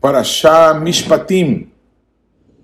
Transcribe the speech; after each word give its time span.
Parashá 0.00 0.74
Mishpatim, 0.74 1.72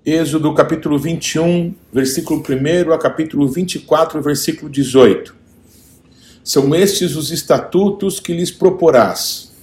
Êxodo 0.05 0.53
capítulo 0.53 0.97
21, 0.97 1.75
versículo 1.91 2.41
1 2.41 2.93
a 2.93 2.97
capítulo 2.97 3.45
24, 3.49 4.21
versículo 4.21 4.71
18. 4.71 5.35
São 6.41 6.73
estes 6.73 7.17
os 7.17 7.31
estatutos 7.31 8.21
que 8.21 8.31
lhes 8.31 8.51
proporás. 8.51 9.53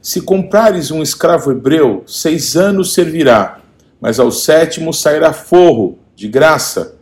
Se 0.00 0.22
comprares 0.22 0.90
um 0.90 1.02
escravo 1.02 1.52
hebreu, 1.52 2.02
seis 2.06 2.56
anos 2.56 2.94
servirá, 2.94 3.60
mas 4.00 4.18
ao 4.18 4.30
sétimo 4.30 4.94
sairá 4.94 5.34
forro, 5.34 5.98
de 6.16 6.28
graça. 6.28 6.96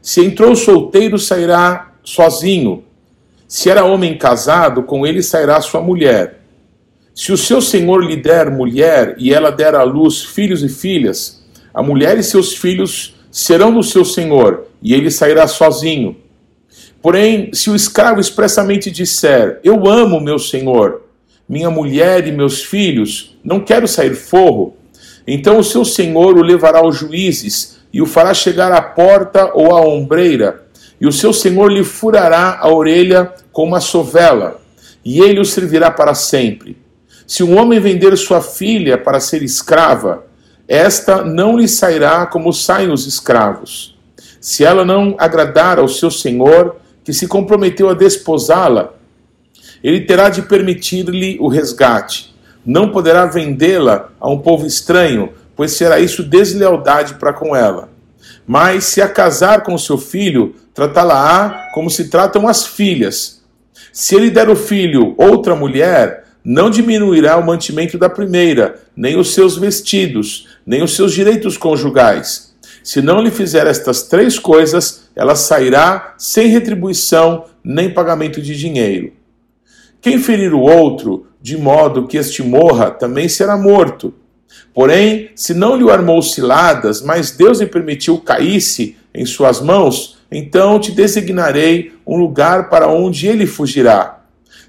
Se 0.00 0.24
entrou 0.24 0.56
solteiro, 0.56 1.18
sairá 1.18 1.92
sozinho. 2.02 2.84
Se 3.46 3.68
era 3.68 3.84
homem 3.84 4.16
casado, 4.16 4.82
com 4.84 5.06
ele 5.06 5.22
sairá 5.22 5.60
sua 5.60 5.82
mulher 5.82 6.37
se 7.18 7.32
o 7.32 7.36
seu 7.36 7.60
senhor 7.60 8.04
lhe 8.04 8.14
der 8.14 8.48
mulher 8.48 9.16
e 9.18 9.34
ela 9.34 9.50
der 9.50 9.74
à 9.74 9.82
luz 9.82 10.22
filhos 10.22 10.62
e 10.62 10.68
filhas, 10.68 11.44
a 11.74 11.82
mulher 11.82 12.16
e 12.16 12.22
seus 12.22 12.54
filhos 12.54 13.16
serão 13.28 13.74
do 13.74 13.82
seu 13.82 14.04
senhor, 14.04 14.68
e 14.80 14.94
ele 14.94 15.10
sairá 15.10 15.48
sozinho. 15.48 16.16
Porém, 17.02 17.50
se 17.52 17.70
o 17.70 17.74
escravo 17.74 18.20
expressamente 18.20 18.88
disser: 18.88 19.58
Eu 19.64 19.88
amo 19.88 20.20
meu 20.20 20.38
senhor, 20.38 21.02
minha 21.48 21.68
mulher 21.68 22.24
e 22.24 22.30
meus 22.30 22.62
filhos, 22.62 23.36
não 23.42 23.58
quero 23.58 23.88
sair 23.88 24.14
forro, 24.14 24.76
então 25.26 25.58
o 25.58 25.64
seu 25.64 25.84
senhor 25.84 26.38
o 26.38 26.42
levará 26.42 26.78
aos 26.78 26.96
juízes 26.96 27.80
e 27.92 28.00
o 28.00 28.06
fará 28.06 28.32
chegar 28.32 28.70
à 28.70 28.80
porta 28.80 29.50
ou 29.54 29.74
à 29.74 29.80
ombreira, 29.80 30.68
e 31.00 31.06
o 31.08 31.12
seu 31.12 31.32
senhor 31.32 31.66
lhe 31.66 31.82
furará 31.82 32.60
a 32.60 32.72
orelha 32.72 33.34
com 33.50 33.64
uma 33.64 33.80
sovela, 33.80 34.62
e 35.04 35.20
ele 35.20 35.40
o 35.40 35.44
servirá 35.44 35.90
para 35.90 36.14
sempre. 36.14 36.86
Se 37.28 37.42
um 37.42 37.58
homem 37.58 37.78
vender 37.78 38.16
sua 38.16 38.40
filha 38.40 38.96
para 38.96 39.20
ser 39.20 39.42
escrava, 39.42 40.24
esta 40.66 41.22
não 41.22 41.58
lhe 41.58 41.68
sairá 41.68 42.24
como 42.24 42.54
saem 42.54 42.90
os 42.90 43.06
escravos. 43.06 43.94
Se 44.40 44.64
ela 44.64 44.82
não 44.82 45.14
agradar 45.18 45.78
ao 45.78 45.88
seu 45.88 46.10
senhor, 46.10 46.76
que 47.04 47.12
se 47.12 47.28
comprometeu 47.28 47.90
a 47.90 47.94
desposá-la, 47.94 48.94
ele 49.84 50.00
terá 50.06 50.30
de 50.30 50.40
permitir-lhe 50.40 51.36
o 51.38 51.48
resgate. 51.48 52.34
Não 52.64 52.90
poderá 52.90 53.26
vendê-la 53.26 54.08
a 54.18 54.30
um 54.30 54.38
povo 54.38 54.66
estranho, 54.66 55.34
pois 55.54 55.72
será 55.72 56.00
isso 56.00 56.22
deslealdade 56.22 57.16
para 57.16 57.34
com 57.34 57.54
ela. 57.54 57.90
Mas 58.46 58.84
se 58.84 59.02
a 59.02 59.08
casar 59.08 59.64
com 59.64 59.76
seu 59.76 59.98
filho, 59.98 60.54
tratá-la-á 60.72 61.68
como 61.74 61.90
se 61.90 62.08
tratam 62.08 62.48
as 62.48 62.66
filhas. 62.66 63.42
Se 63.92 64.16
ele 64.16 64.30
der 64.30 64.48
o 64.48 64.56
filho 64.56 65.14
outra 65.18 65.54
mulher, 65.54 66.27
não 66.50 66.70
diminuirá 66.70 67.36
o 67.36 67.44
mantimento 67.44 67.98
da 67.98 68.08
primeira, 68.08 68.80
nem 68.96 69.18
os 69.18 69.34
seus 69.34 69.58
vestidos, 69.58 70.48
nem 70.64 70.82
os 70.82 70.96
seus 70.96 71.12
direitos 71.12 71.58
conjugais. 71.58 72.54
Se 72.82 73.02
não 73.02 73.20
lhe 73.20 73.30
fizer 73.30 73.66
estas 73.66 74.04
três 74.04 74.38
coisas, 74.38 75.10
ela 75.14 75.34
sairá 75.34 76.14
sem 76.16 76.48
retribuição 76.48 77.44
nem 77.62 77.92
pagamento 77.92 78.40
de 78.40 78.56
dinheiro. 78.56 79.12
Quem 80.00 80.18
ferir 80.18 80.54
o 80.54 80.60
outro, 80.60 81.26
de 81.38 81.58
modo 81.58 82.06
que 82.06 82.16
este 82.16 82.42
morra, 82.42 82.90
também 82.90 83.28
será 83.28 83.54
morto. 83.54 84.14
Porém, 84.72 85.28
se 85.34 85.52
não 85.52 85.76
lhe 85.76 85.90
armou 85.90 86.22
ciladas, 86.22 87.02
mas 87.02 87.30
Deus 87.30 87.60
lhe 87.60 87.66
permitiu 87.66 88.16
caísse 88.20 88.96
em 89.12 89.26
suas 89.26 89.60
mãos, 89.60 90.16
então 90.32 90.80
te 90.80 90.92
designarei 90.92 91.92
um 92.06 92.16
lugar 92.16 92.70
para 92.70 92.88
onde 92.88 93.26
ele 93.26 93.46
fugirá 93.46 94.17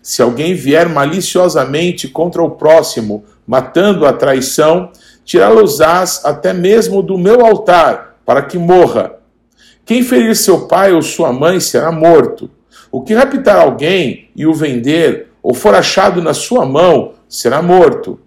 se 0.09 0.23
alguém 0.23 0.55
vier 0.55 0.89
maliciosamente 0.89 2.07
contra 2.07 2.41
o 2.41 2.49
próximo, 2.49 3.23
matando 3.45 4.07
a 4.07 4.11
traição, 4.11 4.89
tirá-los-ás 5.23 6.25
até 6.25 6.51
mesmo 6.51 7.03
do 7.03 7.15
meu 7.15 7.45
altar, 7.45 8.15
para 8.25 8.41
que 8.41 8.57
morra. 8.57 9.19
Quem 9.85 10.01
ferir 10.01 10.35
seu 10.35 10.65
pai 10.65 10.93
ou 10.93 11.03
sua 11.03 11.31
mãe 11.31 11.59
será 11.59 11.91
morto. 11.91 12.49
O 12.91 13.03
que 13.03 13.13
raptar 13.13 13.59
alguém 13.59 14.31
e 14.35 14.47
o 14.47 14.53
vender, 14.53 15.27
ou 15.43 15.53
for 15.53 15.75
achado 15.75 16.23
na 16.23 16.33
sua 16.33 16.65
mão, 16.65 17.13
será 17.27 17.61
morto. 17.61 18.19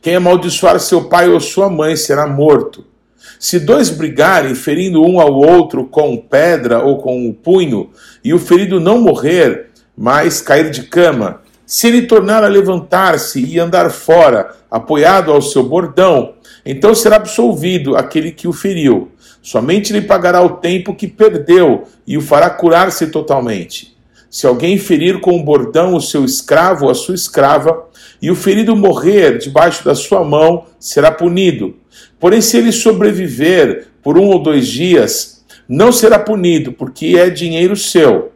Quem 0.00 0.16
amaldiçoar 0.16 0.80
seu 0.80 1.04
pai 1.04 1.28
ou 1.28 1.38
sua 1.38 1.68
mãe 1.68 1.96
será 1.96 2.26
morto. 2.26 2.82
Se 3.38 3.60
dois 3.60 3.90
brigarem, 3.90 4.54
ferindo 4.54 5.04
um 5.04 5.20
ao 5.20 5.34
outro 5.34 5.84
com 5.84 6.16
pedra 6.16 6.82
ou 6.82 6.96
com 6.96 7.28
o 7.28 7.34
punho, 7.34 7.90
e 8.24 8.32
o 8.32 8.38
ferido 8.38 8.80
não 8.80 8.98
morrer, 8.98 9.71
mas 9.96 10.40
cair 10.40 10.70
de 10.70 10.84
cama, 10.84 11.42
se 11.66 11.88
ele 11.88 12.02
tornar 12.02 12.44
a 12.44 12.48
levantar-se 12.48 13.42
e 13.42 13.58
andar 13.58 13.90
fora, 13.90 14.54
apoiado 14.70 15.32
ao 15.32 15.40
seu 15.40 15.62
bordão, 15.62 16.34
então 16.66 16.94
será 16.94 17.16
absolvido 17.16 17.96
aquele 17.96 18.30
que 18.30 18.46
o 18.46 18.52
feriu. 18.52 19.10
Somente 19.40 19.92
lhe 19.92 20.02
pagará 20.02 20.42
o 20.42 20.56
tempo 20.56 20.94
que 20.94 21.08
perdeu 21.08 21.84
e 22.06 22.16
o 22.16 22.20
fará 22.20 22.50
curar-se 22.50 23.06
totalmente. 23.06 23.96
Se 24.30 24.46
alguém 24.46 24.78
ferir 24.78 25.20
com 25.20 25.38
o 25.38 25.42
bordão 25.42 25.94
o 25.94 26.00
seu 26.00 26.24
escravo 26.24 26.86
ou 26.86 26.90
a 26.90 26.94
sua 26.94 27.14
escrava, 27.14 27.86
e 28.20 28.30
o 28.30 28.36
ferido 28.36 28.74
morrer 28.76 29.38
debaixo 29.38 29.84
da 29.84 29.94
sua 29.94 30.24
mão, 30.24 30.64
será 30.78 31.10
punido. 31.10 31.76
Porém, 32.20 32.40
se 32.40 32.56
ele 32.56 32.70
sobreviver 32.70 33.88
por 34.02 34.16
um 34.16 34.26
ou 34.26 34.42
dois 34.42 34.68
dias, 34.68 35.44
não 35.68 35.90
será 35.90 36.18
punido, 36.18 36.72
porque 36.72 37.16
é 37.18 37.28
dinheiro 37.28 37.76
seu 37.76 38.31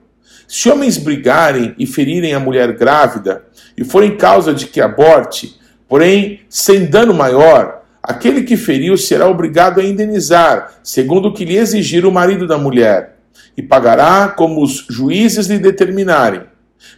se 0.46 0.68
homens 0.68 0.96
brigarem 0.96 1.74
e 1.78 1.86
ferirem 1.86 2.34
a 2.34 2.40
mulher 2.40 2.72
grávida, 2.72 3.44
e 3.76 3.84
forem 3.84 4.16
causa 4.16 4.54
de 4.54 4.66
que 4.66 4.80
aborte, 4.80 5.56
porém 5.88 6.40
sem 6.48 6.86
dano 6.86 7.12
maior, 7.12 7.82
aquele 8.02 8.42
que 8.42 8.56
feriu 8.56 8.96
será 8.96 9.28
obrigado 9.28 9.80
a 9.80 9.84
indenizar, 9.84 10.74
segundo 10.82 11.28
o 11.28 11.32
que 11.32 11.44
lhe 11.44 11.56
exigir 11.56 12.06
o 12.06 12.12
marido 12.12 12.46
da 12.46 12.56
mulher, 12.56 13.16
e 13.56 13.62
pagará 13.62 14.28
como 14.28 14.62
os 14.62 14.86
juízes 14.88 15.46
lhe 15.48 15.58
determinarem. 15.58 16.42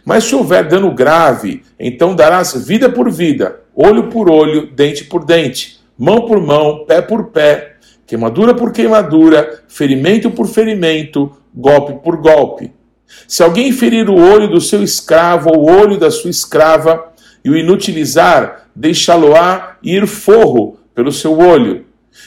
Mas 0.05 0.25
se 0.25 0.35
houver 0.35 0.67
dano 0.67 0.93
grave, 0.93 1.63
então 1.79 2.15
darás 2.15 2.53
vida 2.53 2.89
por 2.89 3.09
vida, 3.09 3.61
olho 3.75 4.09
por 4.09 4.29
olho, 4.29 4.69
dente 4.73 5.05
por 5.05 5.25
dente, 5.25 5.79
mão 5.97 6.25
por 6.25 6.39
mão, 6.39 6.85
pé 6.85 7.01
por 7.01 7.27
pé, 7.27 7.75
queimadura 8.05 8.53
por 8.53 8.71
queimadura, 8.71 9.63
ferimento 9.67 10.29
por 10.31 10.47
ferimento, 10.47 11.31
golpe 11.53 11.93
por 12.03 12.17
golpe. 12.17 12.78
Se 13.27 13.43
alguém 13.43 13.71
ferir 13.71 14.09
o 14.09 14.15
olho 14.15 14.47
do 14.47 14.61
seu 14.61 14.83
escravo 14.83 15.49
ou 15.49 15.63
o 15.63 15.71
olho 15.71 15.97
da 15.97 16.11
sua 16.11 16.29
escrava 16.29 17.11
e 17.43 17.49
o 17.49 17.57
inutilizar, 17.57 18.69
deixá-lo-á 18.75 19.77
ir 19.83 20.07
forro 20.07 20.79
pelo 20.93 21.11
seu 21.11 21.37
olho. 21.37 21.85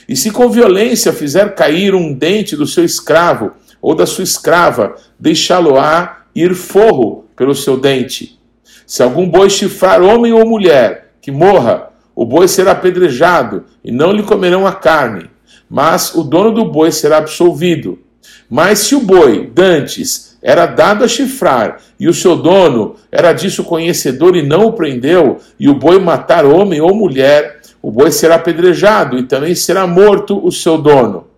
E 0.09 0.17
se 0.17 0.31
com 0.31 0.49
violência 0.49 1.13
fizer 1.13 1.55
cair 1.55 1.95
um 1.95 2.13
dente 2.13 2.57
do 2.57 2.67
seu 2.67 2.85
escravo 2.85 3.53
ou 3.81 3.95
da 3.95 4.07
sua 4.07 4.25
escrava, 4.25 4.95
deixá-lo-á 5.19 6.23
ir 6.35 6.55
forro 6.55 7.27
pelo 7.37 7.55
seu 7.55 7.77
dente. 7.77 8.39
Se 8.87 9.03
algum 9.03 9.29
boi 9.29 9.51
chifrar 9.51 10.03
homem 10.03 10.33
ou 10.33 10.47
mulher, 10.47 11.15
que 11.21 11.31
morra, 11.31 11.91
o 12.15 12.27
boi 12.27 12.47
será 12.47 12.73
apedrejado 12.73 13.65
e 13.85 13.91
não 13.91 14.13
lhe 14.13 14.23
comerão 14.23 14.67
a 14.67 14.73
carne, 14.73 15.31
mas 15.69 16.15
o 16.15 16.23
dono 16.23 16.53
do 16.53 16.65
boi 16.65 16.93
será 16.93 17.19
absolvido. 17.19 17.99
Mas 18.49 18.81
se 18.81 18.95
o 18.95 19.01
boi, 19.01 19.51
dantes, 19.53 20.37
era 20.43 20.67
dado 20.67 21.05
a 21.05 21.09
chifrar, 21.09 21.81
e 21.99 22.09
o 22.09 22.15
seu 22.15 22.37
dono 22.37 22.97
era 23.11 23.33
disso 23.33 23.63
conhecedor 23.63 24.37
e 24.37 24.43
não 24.43 24.67
o 24.67 24.73
prendeu, 24.73 25.39
e 25.59 25.69
o 25.69 25.75
boi 25.75 25.99
matar 26.01 26.45
homem 26.45 26.81
ou 26.81 26.95
mulher, 26.95 27.61
o 27.81 27.91
boi 27.91 28.11
será 28.11 28.37
apedrejado 28.37 29.19
e 29.19 29.23
também 29.23 29.55
será 29.55 29.87
morto 29.87 30.45
o 30.45 30.51
seu 30.51 30.79
dono. 30.79 31.29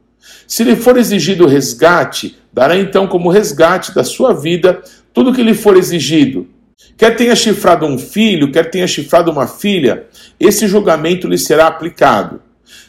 Se 0.46 0.64
lhe 0.64 0.76
for 0.76 0.96
exigido 0.96 1.46
resgate, 1.46 2.36
dará 2.52 2.76
então 2.76 3.06
como 3.06 3.30
resgate 3.30 3.94
da 3.94 4.04
sua 4.04 4.32
vida 4.32 4.82
tudo 5.12 5.30
o 5.30 5.34
que 5.34 5.42
lhe 5.42 5.54
for 5.54 5.76
exigido. 5.76 6.48
Quer 6.96 7.16
tenha 7.16 7.34
chifrado 7.34 7.86
um 7.86 7.98
filho, 7.98 8.52
quer 8.52 8.70
tenha 8.70 8.86
chifrado 8.86 9.30
uma 9.30 9.46
filha, 9.46 10.04
esse 10.38 10.66
julgamento 10.66 11.26
lhe 11.26 11.38
será 11.38 11.66
aplicado. 11.66 12.40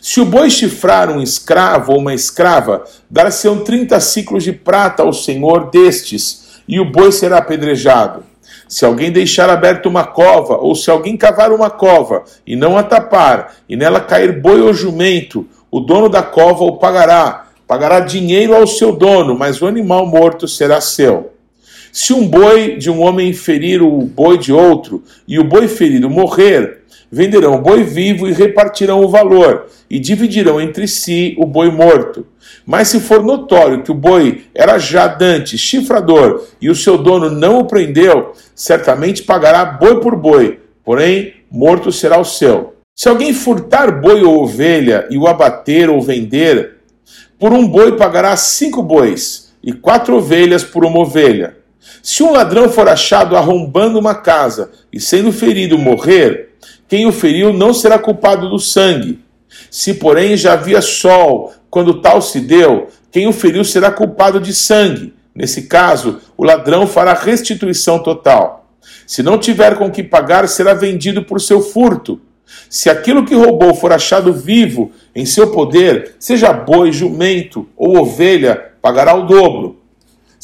Se 0.02 0.22
o 0.22 0.26
boi 0.26 0.50
chifrar 0.50 1.10
um 1.10 1.22
escravo 1.22 1.94
ou 1.94 2.00
uma 2.00 2.14
escrava, 2.14 2.84
dar-se-ão 3.10 3.64
trinta 3.64 4.00
ciclos 4.00 4.44
de 4.44 4.54
prata 4.54 5.04
ao 5.04 5.12
senhor 5.12 5.70
destes, 5.70 6.62
e 6.68 6.80
o 6.80 6.86
boi 6.86 7.12
será 7.12 7.38
apedrejado. 7.38 8.24
Se 8.68 8.86
alguém 8.86 9.12
deixar 9.12 9.50
aberta 9.50 9.88
uma 9.88 10.04
cova, 10.04 10.58
ou 10.58 10.76
se 10.76 10.90
alguém 10.90 11.16
cavar 11.16 11.52
uma 11.52 11.70
cova 11.70 12.24
e 12.46 12.56
não 12.56 12.78
a 12.78 12.84
tapar, 12.84 13.56
e 13.70 13.76
nela 13.76 14.00
cair 14.00 14.42
boi 14.42 14.62
ou 14.62 14.74
jumento, 14.74 15.48
o 15.70 15.80
dono 15.80 16.10
da 16.10 16.24
cova 16.24 16.64
o 16.64 16.78
pagará. 16.78 17.48
Pagará 17.68 18.00
dinheiro 18.00 18.56
ao 18.56 18.68
seu 18.68 18.96
dono, 18.96 19.36
mas 19.36 19.62
o 19.62 19.68
animal 19.68 20.06
morto 20.06 20.48
será 20.48 20.80
seu. 20.80 21.34
Se 21.92 22.14
um 22.14 22.28
boi 22.28 22.76
de 22.78 22.92
um 22.92 23.02
homem 23.02 23.34
ferir 23.34 23.82
o 23.82 24.02
boi 24.02 24.38
de 24.38 24.52
outro, 24.52 25.04
e 25.28 25.40
o 25.40 25.44
boi 25.44 25.68
ferido 25.68 26.10
morrer, 26.10 26.84
venderão 27.12 27.56
o 27.56 27.62
boi 27.62 27.84
vivo 27.84 28.28
e 28.28 28.34
repartirão 28.34 29.02
o 29.02 29.10
valor, 29.10 29.68
e 29.90 30.00
dividirão 30.00 30.60
entre 30.60 30.88
si 30.88 31.36
o 31.38 31.46
boi 31.46 31.72
morto. 31.72 32.26
Mas 32.66 32.88
se 32.88 33.00
for 33.00 33.24
notório 33.24 33.84
que 33.84 33.92
o 33.92 33.96
boi 33.96 34.46
era 34.54 34.78
já 34.80 35.08
dante 35.08 35.58
chifrador 35.58 36.44
e 36.60 36.70
o 36.70 36.76
seu 36.76 36.98
dono 36.98 37.30
não 37.30 37.60
o 37.60 37.66
prendeu, 37.66 38.34
certamente 38.54 39.24
pagará 39.24 39.66
boi 39.66 40.00
por 40.00 40.16
boi, 40.16 40.60
porém 40.84 41.34
morto 41.50 41.92
será 41.92 42.20
o 42.20 42.26
seu. 42.26 42.76
Se 42.96 43.10
alguém 43.10 43.34
furtar 43.34 44.02
boi 44.02 44.24
ou 44.24 44.42
ovelha 44.42 45.08
e 45.10 45.18
o 45.18 45.28
abater 45.28 45.90
ou 45.90 46.02
vender, 46.02 46.76
por 47.38 47.52
um 47.52 47.68
boi 47.68 47.98
pagará 47.98 48.36
cinco 48.38 48.82
bois 48.82 49.54
e 49.62 49.74
quatro 49.74 50.16
ovelhas 50.16 50.64
por 50.64 50.86
uma 50.86 51.00
ovelha. 51.00 51.58
Se 52.02 52.24
um 52.24 52.32
ladrão 52.32 52.70
for 52.70 52.88
achado 52.88 53.36
arrombando 53.36 54.00
uma 54.00 54.16
casa 54.16 54.72
e 54.92 55.00
sendo 55.00 55.32
ferido 55.32 55.78
morrer, 55.78 56.50
quem 56.88 57.06
o 57.06 57.12
feriu 57.12 57.52
não 57.52 57.74
será 57.74 57.98
culpado 57.98 58.50
do 58.50 58.60
sangue. 58.60 59.20
Se, 59.72 59.94
porém, 59.94 60.38
já 60.38 60.54
havia 60.54 60.82
sol 60.82 61.54
quando 61.70 62.02
tal 62.02 62.22
se 62.22 62.40
deu, 62.40 62.88
quem 63.12 63.28
o 63.28 63.34
feriu 63.34 63.64
será 63.64 63.92
culpado 63.92 64.40
de 64.40 64.54
sangue. 64.54 65.14
Nesse 65.34 65.64
caso, 65.64 66.22
o 66.38 66.44
ladrão 66.44 66.88
fará 66.88 67.14
restituição 67.14 68.00
total. 68.00 68.70
Se 69.06 69.22
não 69.22 69.38
tiver 69.38 69.78
com 69.78 69.92
que 69.92 70.04
pagar, 70.04 70.48
será 70.48 70.74
vendido 70.74 71.24
por 71.24 71.42
seu 71.42 71.62
furto. 71.62 72.22
Se 72.70 72.90
aquilo 72.90 73.26
que 73.26 73.36
roubou 73.36 73.74
for 73.74 73.92
achado 73.92 74.32
vivo 74.32 74.92
em 75.14 75.26
seu 75.26 75.52
poder, 75.52 76.16
seja 76.20 76.54
boi, 76.54 76.92
jumento 76.92 77.68
ou 77.76 77.98
ovelha, 77.98 78.74
pagará 78.82 79.16
o 79.16 79.26
dobro. 79.26 79.82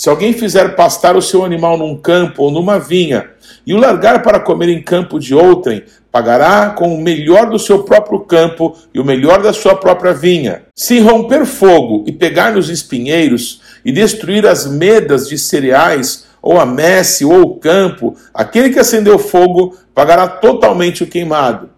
Se 0.01 0.09
alguém 0.09 0.33
fizer 0.33 0.75
pastar 0.75 1.15
o 1.15 1.21
seu 1.21 1.45
animal 1.45 1.77
num 1.77 1.95
campo 1.95 2.41
ou 2.41 2.49
numa 2.49 2.79
vinha 2.79 3.29
e 3.67 3.71
o 3.71 3.77
largar 3.77 4.23
para 4.23 4.39
comer 4.39 4.69
em 4.69 4.81
campo 4.81 5.19
de 5.19 5.35
outrem, 5.35 5.83
pagará 6.11 6.71
com 6.71 6.95
o 6.95 6.99
melhor 6.99 7.51
do 7.51 7.59
seu 7.59 7.83
próprio 7.83 8.21
campo 8.21 8.75
e 8.91 8.99
o 8.99 9.05
melhor 9.05 9.43
da 9.43 9.53
sua 9.53 9.75
própria 9.75 10.11
vinha. 10.11 10.63
Se 10.75 10.99
romper 10.99 11.45
fogo 11.45 12.03
e 12.07 12.11
pegar 12.11 12.51
nos 12.51 12.67
espinheiros 12.67 13.61
e 13.85 13.91
destruir 13.91 14.47
as 14.47 14.65
medas 14.65 15.29
de 15.29 15.37
cereais, 15.37 16.25
ou 16.41 16.59
a 16.59 16.65
messe, 16.65 17.23
ou 17.23 17.39
o 17.39 17.55
campo, 17.59 18.15
aquele 18.33 18.71
que 18.71 18.79
acendeu 18.79 19.19
fogo 19.19 19.77
pagará 19.93 20.27
totalmente 20.27 21.03
o 21.03 21.07
queimado. 21.07 21.69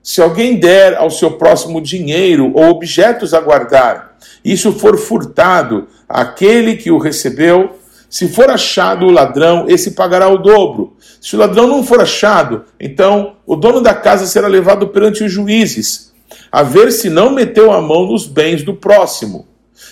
Se 0.00 0.22
alguém 0.22 0.60
der 0.60 0.94
ao 0.96 1.10
seu 1.10 1.32
próximo 1.32 1.80
dinheiro 1.80 2.52
ou 2.54 2.68
objetos 2.68 3.34
a 3.34 3.40
guardar, 3.40 4.13
isso 4.44 4.72
for 4.72 4.98
furtado 4.98 5.88
àquele 6.08 6.76
que 6.76 6.90
o 6.90 6.98
recebeu, 6.98 7.78
se 8.08 8.28
for 8.28 8.48
achado 8.48 9.06
o 9.06 9.10
ladrão, 9.10 9.66
esse 9.68 9.90
pagará 9.90 10.28
o 10.28 10.38
dobro. 10.38 10.96
Se 11.20 11.34
o 11.34 11.38
ladrão 11.38 11.66
não 11.66 11.82
for 11.82 12.00
achado, 12.00 12.64
então 12.78 13.36
o 13.44 13.56
dono 13.56 13.80
da 13.80 13.92
casa 13.92 14.26
será 14.26 14.46
levado 14.46 14.88
perante 14.88 15.24
os 15.24 15.32
juízes, 15.32 16.12
a 16.52 16.62
ver 16.62 16.92
se 16.92 17.10
não 17.10 17.30
meteu 17.30 17.72
a 17.72 17.80
mão 17.80 18.06
nos 18.06 18.26
bens 18.26 18.62
do 18.62 18.74
próximo. 18.74 19.48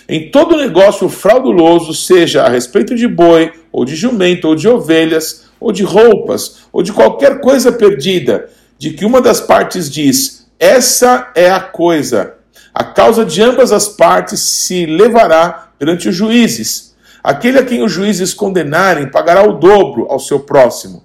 Em 0.09 0.31
todo 0.31 0.57
negócio 0.57 1.09
frauduloso, 1.09 1.95
seja 1.95 2.45
a 2.45 2.49
respeito 2.49 2.95
de 2.95 3.09
boi, 3.09 3.53
ou 3.73 3.85
de 3.85 3.97
jumento, 3.97 4.47
ou 4.47 4.55
de 4.55 4.69
ovelhas, 4.69 5.47
ou 5.59 5.73
de 5.73 5.83
roupas, 5.83 6.59
ou 6.73 6.83
de 6.83 6.93
qualquer 6.93 7.41
coisa 7.41 7.73
perdida, 7.73 8.49
de 8.79 8.91
que 8.91 9.05
uma 9.05 9.21
das 9.21 9.41
partes 9.41 9.91
diz: 9.91 10.47
essa 10.59 11.33
é 11.35 11.51
a 11.51 11.61
coisa. 11.61 12.35
A 12.75 12.85
causa 12.85 13.25
de 13.25 13.43
ambas 13.43 13.73
as 13.73 13.89
partes 13.89 14.41
se 14.41 14.87
levará 14.87 15.73
perante 15.79 16.09
os 16.09 16.15
juízes 16.15 16.93
Aquele 17.23 17.61
a 17.61 17.65
quem 17.65 17.83
os 17.85 17.93
juízes 17.93 18.35
condenarem 18.35 19.09
pagará 19.09 19.49
o 19.49 19.53
dobro 19.53 20.07
ao 20.11 20.19
seu 20.19 20.41
próximo. 20.41 21.05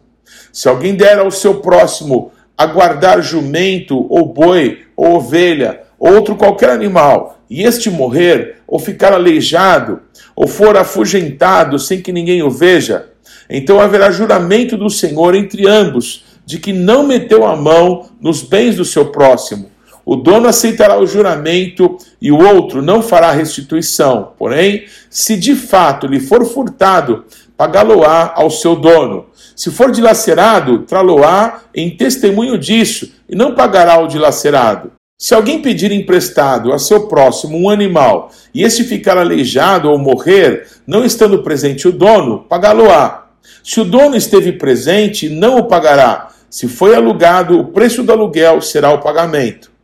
Se 0.52 0.68
alguém 0.68 0.96
der 0.96 1.20
ao 1.20 1.30
seu 1.30 1.62
próximo 1.62 2.32
a 2.58 2.66
guardar 2.66 3.22
jumento, 3.22 4.08
ou 4.10 4.26
boi, 4.26 4.80
ou 4.96 5.18
ovelha, 5.18 5.82
ou 6.00 6.16
outro 6.16 6.36
qualquer 6.36 6.72
animal, 6.72 7.40
e 7.48 7.62
este 7.62 7.92
morrer, 7.92 8.58
ou 8.68 8.80
ficar 8.80 9.14
aleijado, 9.14 10.02
ou 10.36 10.48
for 10.48 10.76
afugentado 10.76 11.78
sem 11.78 12.02
que 12.02 12.12
ninguém 12.12 12.42
o 12.42 12.50
veja, 12.50 13.10
então 13.48 13.80
haverá 13.80 14.10
juramento 14.10 14.76
do 14.76 14.90
Senhor 14.90 15.36
entre 15.36 15.68
ambos, 15.68 16.26
de 16.44 16.58
que 16.58 16.74
não 16.74 17.06
meteu 17.06 17.46
a 17.46 17.56
mão 17.56 18.10
nos 18.20 18.42
bens 18.42 18.76
do 18.76 18.86
seu 18.86 19.12
próximo 19.12 19.70
o 20.08 20.16
dono 20.16 20.48
aceitará 20.48 20.98
o 20.98 21.06
juramento 21.06 21.98
e 22.22 22.32
o 22.32 22.40
outro 22.42 22.82
não 22.82 23.02
fará 23.02 23.30
restituição. 23.34 24.32
Porém, 24.40 24.86
se 25.10 25.36
de 25.36 25.54
fato 25.54 26.08
lhe 26.08 26.22
for 26.22 26.46
furtado, 26.46 27.26
pagá-lo-á 27.58 28.32
ao 28.34 28.50
seu 28.50 28.74
dono. 28.78 29.26
Se 29.54 29.70
for 29.70 29.92
dilacerado, 29.92 30.84
trá-lo-á 30.84 31.64
em 31.76 31.90
testemunho 31.90 32.58
disso, 32.58 33.12
e 33.28 33.36
não 33.36 33.54
pagará 33.54 33.96
ao 33.96 34.08
dilacerado. 34.08 34.94
Se 35.20 35.36
alguém 35.36 35.62
pedir 35.62 35.92
emprestado 35.92 36.72
a 36.72 36.80
seu 36.80 37.10
próximo 37.10 37.58
um 37.58 37.70
animal, 37.70 38.32
e 38.54 38.64
este 38.64 38.86
ficar 38.86 39.18
aleijado 39.18 39.90
ou 39.90 39.98
morrer, 39.98 40.68
não 40.88 41.04
estando 41.04 41.44
presente 41.44 41.86
o 41.86 41.92
dono, 41.92 42.46
pagá-lo-á. 42.48 43.26
Se 43.62 43.82
o 43.82 43.84
dono 43.84 44.16
esteve 44.16 44.54
presente, 44.54 45.28
não 45.28 45.58
o 45.58 45.66
pagará. 45.66 46.30
Se 46.50 46.66
foi 46.70 46.96
alugado, 46.96 47.60
o 47.60 47.66
preço 47.66 48.04
do 48.04 48.12
aluguel 48.14 48.62
será 48.62 48.94
o 48.94 49.00
pagamento. 49.00 49.76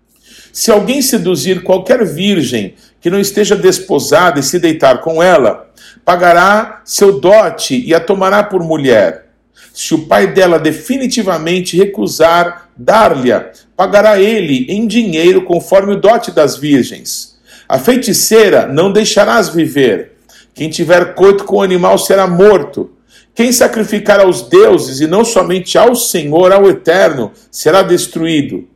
Se 0.54 0.70
alguém 0.70 1.02
seduzir 1.02 1.64
qualquer 1.64 2.06
virgem 2.06 2.76
que 3.02 3.10
não 3.10 3.20
esteja 3.20 3.56
desposada 3.56 4.40
e 4.40 4.44
se 4.44 4.60
deitar 4.60 5.02
com 5.02 5.22
ela, 5.22 5.72
pagará 6.06 6.84
seu 6.86 7.20
dote 7.20 7.84
e 7.84 7.92
a 7.92 8.00
tomará 8.00 8.44
por 8.44 8.62
mulher. 8.64 9.30
Se 9.74 9.96
o 9.96 10.06
pai 10.06 10.28
dela 10.32 10.60
definitivamente 10.60 11.76
recusar 11.76 12.70
dar-lhe, 12.78 13.32
pagará 13.76 14.22
ele 14.22 14.68
em 14.70 14.86
dinheiro 14.86 15.44
conforme 15.44 15.94
o 15.94 16.00
dote 16.00 16.30
das 16.30 16.56
virgens. 16.56 17.36
A 17.68 17.80
feiticeira 17.80 18.68
não 18.68 18.94
deixarás 18.94 19.50
viver. 19.50 20.12
Quem 20.54 20.70
tiver 20.70 21.16
coito 21.16 21.46
com 21.46 21.58
o 21.58 21.62
animal 21.64 21.98
será 21.98 22.28
morto. 22.28 22.92
Quem 23.34 23.52
sacrificar 23.52 24.20
aos 24.20 24.44
deuses 24.44 25.00
e 25.00 25.08
não 25.08 25.26
somente 25.26 25.80
ao 25.80 25.96
Senhor, 25.96 26.52
ao 26.52 26.70
Eterno, 26.70 27.32
será 27.50 27.82
destruído. 27.82 28.72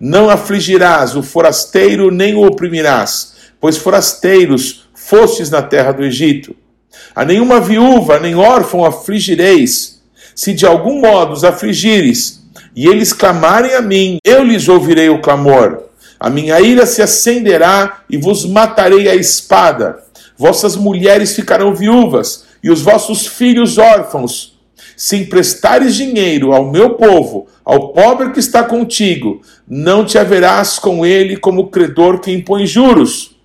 Não 0.00 0.30
afligirás 0.30 1.16
o 1.16 1.22
forasteiro, 1.22 2.10
nem 2.10 2.34
o 2.34 2.46
oprimirás, 2.46 3.34
pois 3.60 3.76
forasteiros 3.76 4.88
fostes 4.94 5.50
na 5.50 5.62
terra 5.62 5.92
do 5.92 6.04
Egito. 6.04 6.54
A 7.14 7.24
nenhuma 7.24 7.60
viúva 7.60 8.18
nem 8.18 8.34
órfão 8.34 8.84
afligireis. 8.84 10.00
Se 10.34 10.52
de 10.52 10.64
algum 10.64 11.00
modo 11.00 11.32
os 11.32 11.42
afligires, 11.42 12.38
e 12.76 12.86
eles 12.86 13.12
clamarem 13.12 13.74
a 13.74 13.82
mim, 13.82 14.18
eu 14.24 14.44
lhes 14.44 14.68
ouvirei 14.68 15.08
o 15.08 15.20
clamor. 15.20 15.82
A 16.20 16.30
minha 16.30 16.60
ira 16.60 16.86
se 16.86 17.02
acenderá 17.02 18.02
e 18.08 18.16
vos 18.16 18.44
matarei 18.44 19.08
a 19.08 19.14
espada. 19.16 19.98
Vossas 20.36 20.76
mulheres 20.76 21.34
ficarão 21.34 21.74
viúvas 21.74 22.44
e 22.62 22.70
os 22.70 22.80
vossos 22.80 23.26
filhos 23.26 23.78
órfãos. 23.78 24.57
Se 24.98 25.16
emprestares 25.16 25.94
dinheiro 25.94 26.52
ao 26.52 26.72
meu 26.72 26.94
povo, 26.94 27.46
ao 27.64 27.92
pobre 27.92 28.32
que 28.32 28.40
está 28.40 28.64
contigo, 28.64 29.40
não 29.64 30.04
te 30.04 30.18
haverás 30.18 30.76
com 30.76 31.06
ele 31.06 31.36
como 31.36 31.68
credor 31.68 32.18
que 32.18 32.32
impõe 32.32 32.66
juros. 32.66 33.36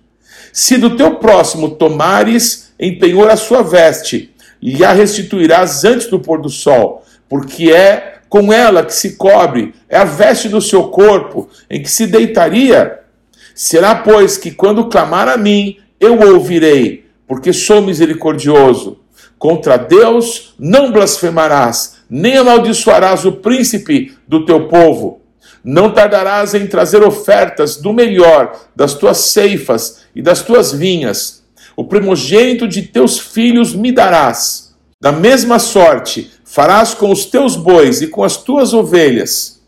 Se 0.52 0.76
do 0.76 0.96
teu 0.96 1.14
próximo 1.14 1.70
tomares 1.76 2.72
em 2.76 2.98
penhor 2.98 3.30
a 3.30 3.36
sua 3.36 3.62
veste, 3.62 4.34
lhe 4.60 4.84
a 4.84 4.92
restituirás 4.92 5.84
antes 5.84 6.08
do 6.08 6.18
pôr 6.18 6.42
do 6.42 6.48
sol, 6.48 7.04
porque 7.28 7.70
é 7.70 8.16
com 8.28 8.52
ela 8.52 8.84
que 8.84 8.92
se 8.92 9.14
cobre, 9.14 9.74
é 9.88 9.96
a 9.96 10.04
veste 10.04 10.48
do 10.48 10.60
seu 10.60 10.88
corpo, 10.88 11.48
em 11.70 11.80
que 11.80 11.88
se 11.88 12.08
deitaria. 12.08 12.98
Será, 13.54 13.94
pois, 13.94 14.36
que 14.36 14.50
quando 14.50 14.88
clamar 14.88 15.28
a 15.28 15.36
mim, 15.36 15.76
eu 16.00 16.18
ouvirei, 16.32 17.06
porque 17.28 17.52
sou 17.52 17.80
misericordioso. 17.80 19.03
Contra 19.44 19.76
Deus 19.76 20.54
não 20.58 20.90
blasfemarás, 20.90 21.96
nem 22.08 22.38
amaldiçoarás 22.38 23.26
o 23.26 23.32
príncipe 23.32 24.16
do 24.26 24.46
teu 24.46 24.68
povo. 24.68 25.20
Não 25.62 25.92
tardarás 25.92 26.54
em 26.54 26.66
trazer 26.66 27.02
ofertas 27.02 27.76
do 27.76 27.92
melhor 27.92 28.58
das 28.74 28.94
tuas 28.94 29.18
ceifas 29.18 29.98
e 30.16 30.22
das 30.22 30.40
tuas 30.40 30.72
vinhas. 30.72 31.44
O 31.76 31.84
primogênito 31.84 32.66
de 32.66 32.84
teus 32.84 33.18
filhos 33.18 33.74
me 33.74 33.92
darás. 33.92 34.74
Da 34.98 35.12
mesma 35.12 35.58
sorte 35.58 36.30
farás 36.42 36.94
com 36.94 37.12
os 37.12 37.26
teus 37.26 37.54
bois 37.54 38.00
e 38.00 38.06
com 38.06 38.24
as 38.24 38.38
tuas 38.38 38.72
ovelhas. 38.72 39.60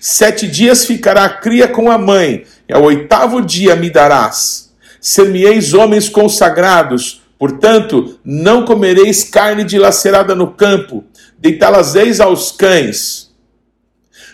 Sete 0.00 0.48
dias 0.48 0.84
ficará 0.84 1.26
a 1.26 1.30
cria 1.30 1.68
com 1.68 1.88
a 1.92 1.96
mãe, 1.96 2.42
e 2.68 2.74
ao 2.74 2.82
oitavo 2.82 3.40
dia 3.40 3.76
me 3.76 3.88
darás. 3.88 4.72
Ser-me-eis 5.00 5.74
homens 5.74 6.08
consagrados, 6.08 7.21
Portanto, 7.42 8.20
não 8.24 8.64
comereis 8.64 9.24
carne 9.24 9.64
dilacerada 9.64 10.32
no 10.32 10.52
campo, 10.52 11.02
deitá-las-eis 11.36 12.20
aos 12.20 12.52
cães. 12.52 13.32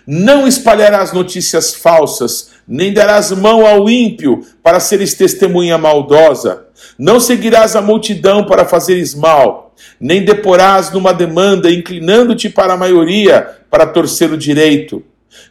Não 0.06 0.46
espalharás 0.46 1.14
notícias 1.14 1.74
falsas, 1.74 2.50
nem 2.68 2.92
darás 2.92 3.30
mão 3.30 3.66
ao 3.66 3.88
ímpio 3.88 4.44
para 4.62 4.78
seres 4.78 5.14
testemunha 5.14 5.78
maldosa. 5.78 6.66
Não 6.98 7.18
seguirás 7.18 7.74
a 7.74 7.80
multidão 7.80 8.44
para 8.44 8.66
fazeres 8.66 9.14
mal, 9.14 9.74
nem 9.98 10.22
deporás 10.22 10.92
numa 10.92 11.14
demanda, 11.14 11.70
inclinando-te 11.70 12.50
para 12.50 12.74
a 12.74 12.76
maioria 12.76 13.56
para 13.70 13.86
torcer 13.86 14.30
o 14.30 14.36
direito. 14.36 15.02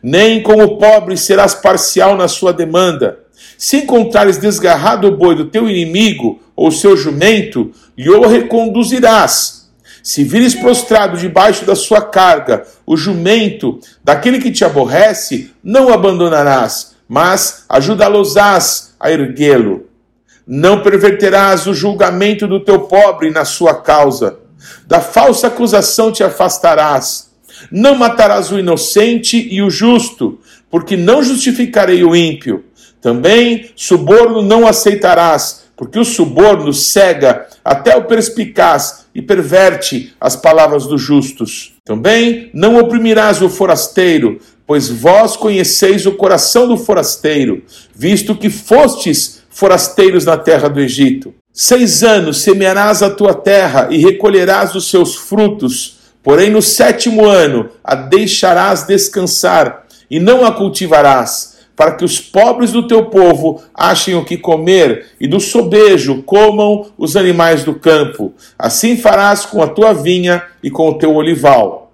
Nem 0.03 0.43
como 0.43 0.77
pobre 0.77 1.17
serás 1.17 1.55
parcial 1.55 2.15
na 2.15 2.27
sua 2.27 2.53
demanda 2.53 3.25
se 3.57 3.77
encontrares 3.77 4.37
desgarrado 4.37 5.07
o 5.07 5.15
boi 5.15 5.35
do 5.35 5.45
teu 5.45 5.69
inimigo 5.69 6.39
ou 6.57 6.71
seu 6.71 6.97
jumento, 6.97 7.71
lhe 7.95 8.09
o 8.09 8.27
reconduzirás. 8.27 9.69
Se 10.01 10.23
vires 10.23 10.55
prostrado 10.55 11.17
debaixo 11.17 11.65
da 11.65 11.75
sua 11.75 12.01
carga, 12.01 12.65
o 12.85 12.97
jumento 12.97 13.79
daquele 14.03 14.39
que 14.39 14.51
te 14.51 14.65
aborrece, 14.65 15.51
não 15.63 15.93
abandonarás, 15.93 16.95
mas 17.07 17.65
ajudá-los-ás 17.69 18.95
a 18.99 19.11
erguê-lo. 19.11 19.85
Não 20.47 20.81
perverterás 20.81 21.67
o 21.67 21.73
julgamento 21.73 22.47
do 22.47 22.61
teu 22.61 22.79
pobre 22.79 23.29
na 23.29 23.45
sua 23.45 23.75
causa. 23.75 24.39
Da 24.87 24.99
falsa 24.99 25.47
acusação 25.47 26.11
te 26.11 26.23
afastarás. 26.23 27.29
Não 27.69 27.95
matarás 27.95 28.51
o 28.51 28.57
inocente 28.57 29.47
e 29.51 29.61
o 29.61 29.69
justo, 29.69 30.39
porque 30.71 30.95
não 30.95 31.21
justificarei 31.21 32.03
o 32.03 32.15
ímpio. 32.15 32.63
Também 33.01 33.69
suborno 33.75 34.41
não 34.41 34.65
aceitarás, 34.65 35.66
porque 35.77 35.99
o 35.99 36.03
suborno 36.03 36.73
cega 36.73 37.45
até 37.63 37.95
o 37.95 38.05
perspicaz 38.05 39.05
e 39.13 39.21
perverte 39.21 40.13
as 40.19 40.35
palavras 40.35 40.87
dos 40.87 41.01
justos. 41.01 41.75
Também 41.85 42.49
não 42.53 42.77
oprimirás 42.79 43.41
o 43.43 43.47
forasteiro, 43.47 44.39
pois 44.65 44.89
vós 44.89 45.37
conheceis 45.37 46.07
o 46.07 46.13
coração 46.13 46.67
do 46.67 46.75
forasteiro, 46.75 47.63
visto 47.95 48.35
que 48.35 48.49
fostes 48.49 49.43
forasteiros 49.49 50.25
na 50.25 50.35
terra 50.35 50.67
do 50.67 50.79
Egito. 50.79 51.33
Seis 51.53 52.03
anos 52.03 52.41
semearás 52.41 53.01
a 53.01 53.09
tua 53.09 53.33
terra 53.33 53.87
e 53.91 53.97
recolherás 53.97 54.75
os 54.75 54.89
seus 54.89 55.15
frutos, 55.15 55.97
porém 56.21 56.49
no 56.49 56.61
sétimo 56.61 57.25
ano 57.25 57.69
a 57.83 57.95
deixarás 57.95 58.83
descansar 58.83 59.85
e 60.09 60.19
não 60.19 60.45
a 60.45 60.51
cultivarás 60.51 61.56
para 61.77 61.91
que 61.91 62.03
os 62.03 62.19
pobres 62.19 62.71
do 62.71 62.87
teu 62.87 63.05
povo 63.05 63.61
achem 63.71 64.15
o 64.15 64.25
que 64.25 64.35
comer, 64.35 65.11
e 65.21 65.27
do 65.27 65.39
sobejo 65.39 66.23
comam 66.23 66.87
os 66.97 67.15
animais 67.15 67.63
do 67.63 67.75
campo. 67.75 68.33
Assim 68.57 68.97
farás 68.97 69.45
com 69.45 69.61
a 69.61 69.67
tua 69.67 69.93
vinha 69.93 70.43
e 70.63 70.71
com 70.71 70.89
o 70.89 70.97
teu 70.97 71.13
olival. 71.13 71.93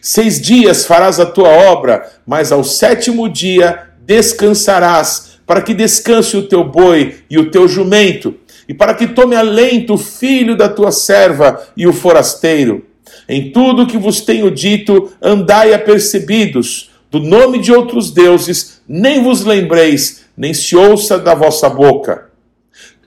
Seis 0.00 0.40
dias 0.40 0.84
farás 0.84 1.20
a 1.20 1.26
tua 1.26 1.48
obra, 1.48 2.04
mas 2.26 2.50
ao 2.50 2.64
sétimo 2.64 3.28
dia 3.28 3.90
descansarás, 4.04 5.38
para 5.46 5.62
que 5.62 5.72
descanse 5.72 6.36
o 6.36 6.48
teu 6.48 6.64
boi 6.64 7.18
e 7.30 7.38
o 7.38 7.48
teu 7.48 7.68
jumento, 7.68 8.34
e 8.68 8.74
para 8.74 8.92
que 8.92 9.06
tome 9.06 9.36
alento 9.36 9.94
o 9.94 9.98
filho 9.98 10.56
da 10.56 10.68
tua 10.68 10.90
serva 10.90 11.62
e 11.76 11.86
o 11.86 11.92
forasteiro. 11.92 12.86
Em 13.28 13.52
tudo 13.52 13.86
que 13.86 13.96
vos 13.96 14.20
tenho 14.20 14.50
dito, 14.50 15.12
andai 15.22 15.72
apercebidos 15.72 16.91
do 17.12 17.20
nome 17.20 17.58
de 17.58 17.70
outros 17.70 18.10
deuses, 18.10 18.80
nem 18.88 19.22
vos 19.22 19.44
lembreis, 19.44 20.22
nem 20.34 20.54
se 20.54 20.74
ouça 20.74 21.18
da 21.18 21.34
vossa 21.34 21.68
boca. 21.68 22.30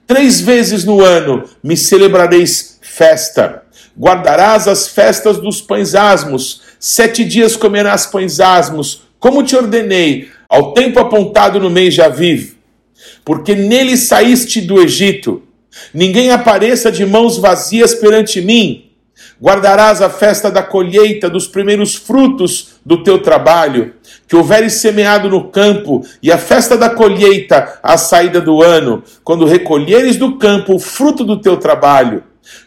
Três 0.06 0.40
vezes 0.40 0.84
no 0.84 1.04
ano 1.04 1.42
me 1.60 1.76
celebrareis 1.76 2.78
festa. 2.80 3.64
Guardarás 3.98 4.68
as 4.68 4.86
festas 4.86 5.38
dos 5.38 5.60
pães 5.60 5.96
asmos. 5.96 6.62
Sete 6.78 7.24
dias 7.24 7.56
comerás 7.56 8.06
pães 8.06 8.38
asmos, 8.38 9.02
como 9.18 9.42
te 9.42 9.56
ordenei, 9.56 10.28
ao 10.48 10.72
tempo 10.72 11.00
apontado 11.00 11.58
no 11.58 11.68
mês 11.68 11.92
de 11.92 12.00
Aviv. 12.00 12.52
Porque 13.24 13.56
nele 13.56 13.96
saíste 13.96 14.60
do 14.60 14.80
Egito. 14.80 15.42
Ninguém 15.92 16.30
apareça 16.30 16.92
de 16.92 17.04
mãos 17.04 17.38
vazias 17.38 17.92
perante 17.92 18.40
mim 18.40 18.85
Guardarás 19.40 20.00
a 20.00 20.08
festa 20.08 20.50
da 20.50 20.62
colheita 20.62 21.28
dos 21.28 21.46
primeiros 21.46 21.94
frutos 21.94 22.76
do 22.84 23.02
teu 23.02 23.18
trabalho, 23.18 23.92
que 24.26 24.34
houveres 24.34 24.74
semeado 24.74 25.28
no 25.28 25.48
campo, 25.48 26.02
e 26.22 26.32
a 26.32 26.38
festa 26.38 26.76
da 26.76 26.88
colheita 26.88 27.78
à 27.82 27.98
saída 27.98 28.40
do 28.40 28.62
ano, 28.62 29.02
quando 29.22 29.44
recolheres 29.44 30.16
do 30.16 30.38
campo 30.38 30.76
o 30.76 30.78
fruto 30.78 31.22
do 31.22 31.38
teu 31.38 31.58
trabalho. 31.58 32.22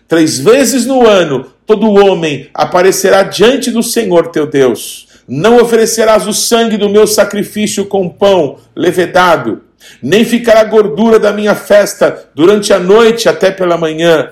Três 0.08 0.38
vezes 0.38 0.86
no 0.86 1.08
ano 1.08 1.46
todo 1.66 1.90
homem 1.90 2.50
aparecerá 2.54 3.24
diante 3.24 3.72
do 3.72 3.82
Senhor 3.82 4.28
teu 4.28 4.46
Deus. 4.46 5.08
Não 5.28 5.62
oferecerás 5.62 6.28
o 6.28 6.34
sangue 6.34 6.78
do 6.78 6.90
meu 6.90 7.08
sacrifício 7.08 7.86
com 7.86 8.10
pão 8.10 8.58
levedado, 8.76 9.62
nem 10.02 10.26
ficará 10.26 10.64
gordura 10.64 11.20
da 11.20 11.32
minha 11.32 11.56
festa 11.56 12.30
durante 12.36 12.74
a 12.74 12.80
noite 12.80 13.30
até 13.30 13.50
pela 13.50 13.78
manhã 13.78 14.30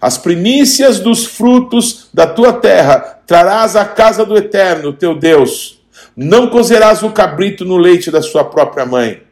as 0.00 0.16
primícias 0.16 0.98
dos 0.98 1.26
frutos 1.26 2.08
da 2.12 2.26
tua 2.26 2.52
terra 2.52 3.20
trarás 3.26 3.76
à 3.76 3.84
casa 3.84 4.24
do 4.24 4.36
Eterno, 4.36 4.92
teu 4.92 5.14
Deus. 5.14 5.80
Não 6.16 6.48
cozerás 6.48 7.02
o 7.02 7.10
cabrito 7.10 7.64
no 7.64 7.76
leite 7.76 8.10
da 8.10 8.22
sua 8.22 8.44
própria 8.44 8.86
mãe. 8.86 9.22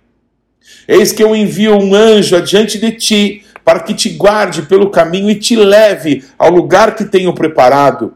Eis 0.87 1.11
que 1.13 1.23
eu 1.23 1.35
envio 1.35 1.75
um 1.75 1.95
anjo 1.95 2.37
adiante 2.37 2.79
de 2.79 2.93
ti, 2.93 3.45
para 3.65 3.81
que 3.81 3.93
te 3.93 4.11
guarde 4.11 4.63
pelo 4.63 4.89
caminho 4.89 5.29
e 5.29 5.35
te 5.35 5.55
leve 5.55 6.25
ao 6.39 6.51
lugar 6.51 6.95
que 6.95 7.05
tenho 7.05 7.35
preparado. 7.35 8.15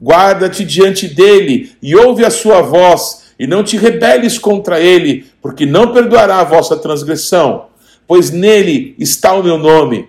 Guarda-te 0.00 0.64
diante 0.64 1.06
dele 1.06 1.72
e 1.82 1.94
ouve 1.94 2.24
a 2.24 2.30
sua 2.30 2.62
voz, 2.62 3.28
e 3.38 3.46
não 3.46 3.62
te 3.62 3.76
rebeles 3.76 4.38
contra 4.38 4.80
ele, 4.80 5.26
porque 5.40 5.64
não 5.64 5.92
perdoará 5.92 6.40
a 6.40 6.44
vossa 6.44 6.76
transgressão, 6.76 7.66
pois 8.06 8.30
nele 8.30 8.96
está 8.98 9.32
o 9.34 9.42
meu 9.42 9.58
nome. 9.58 10.08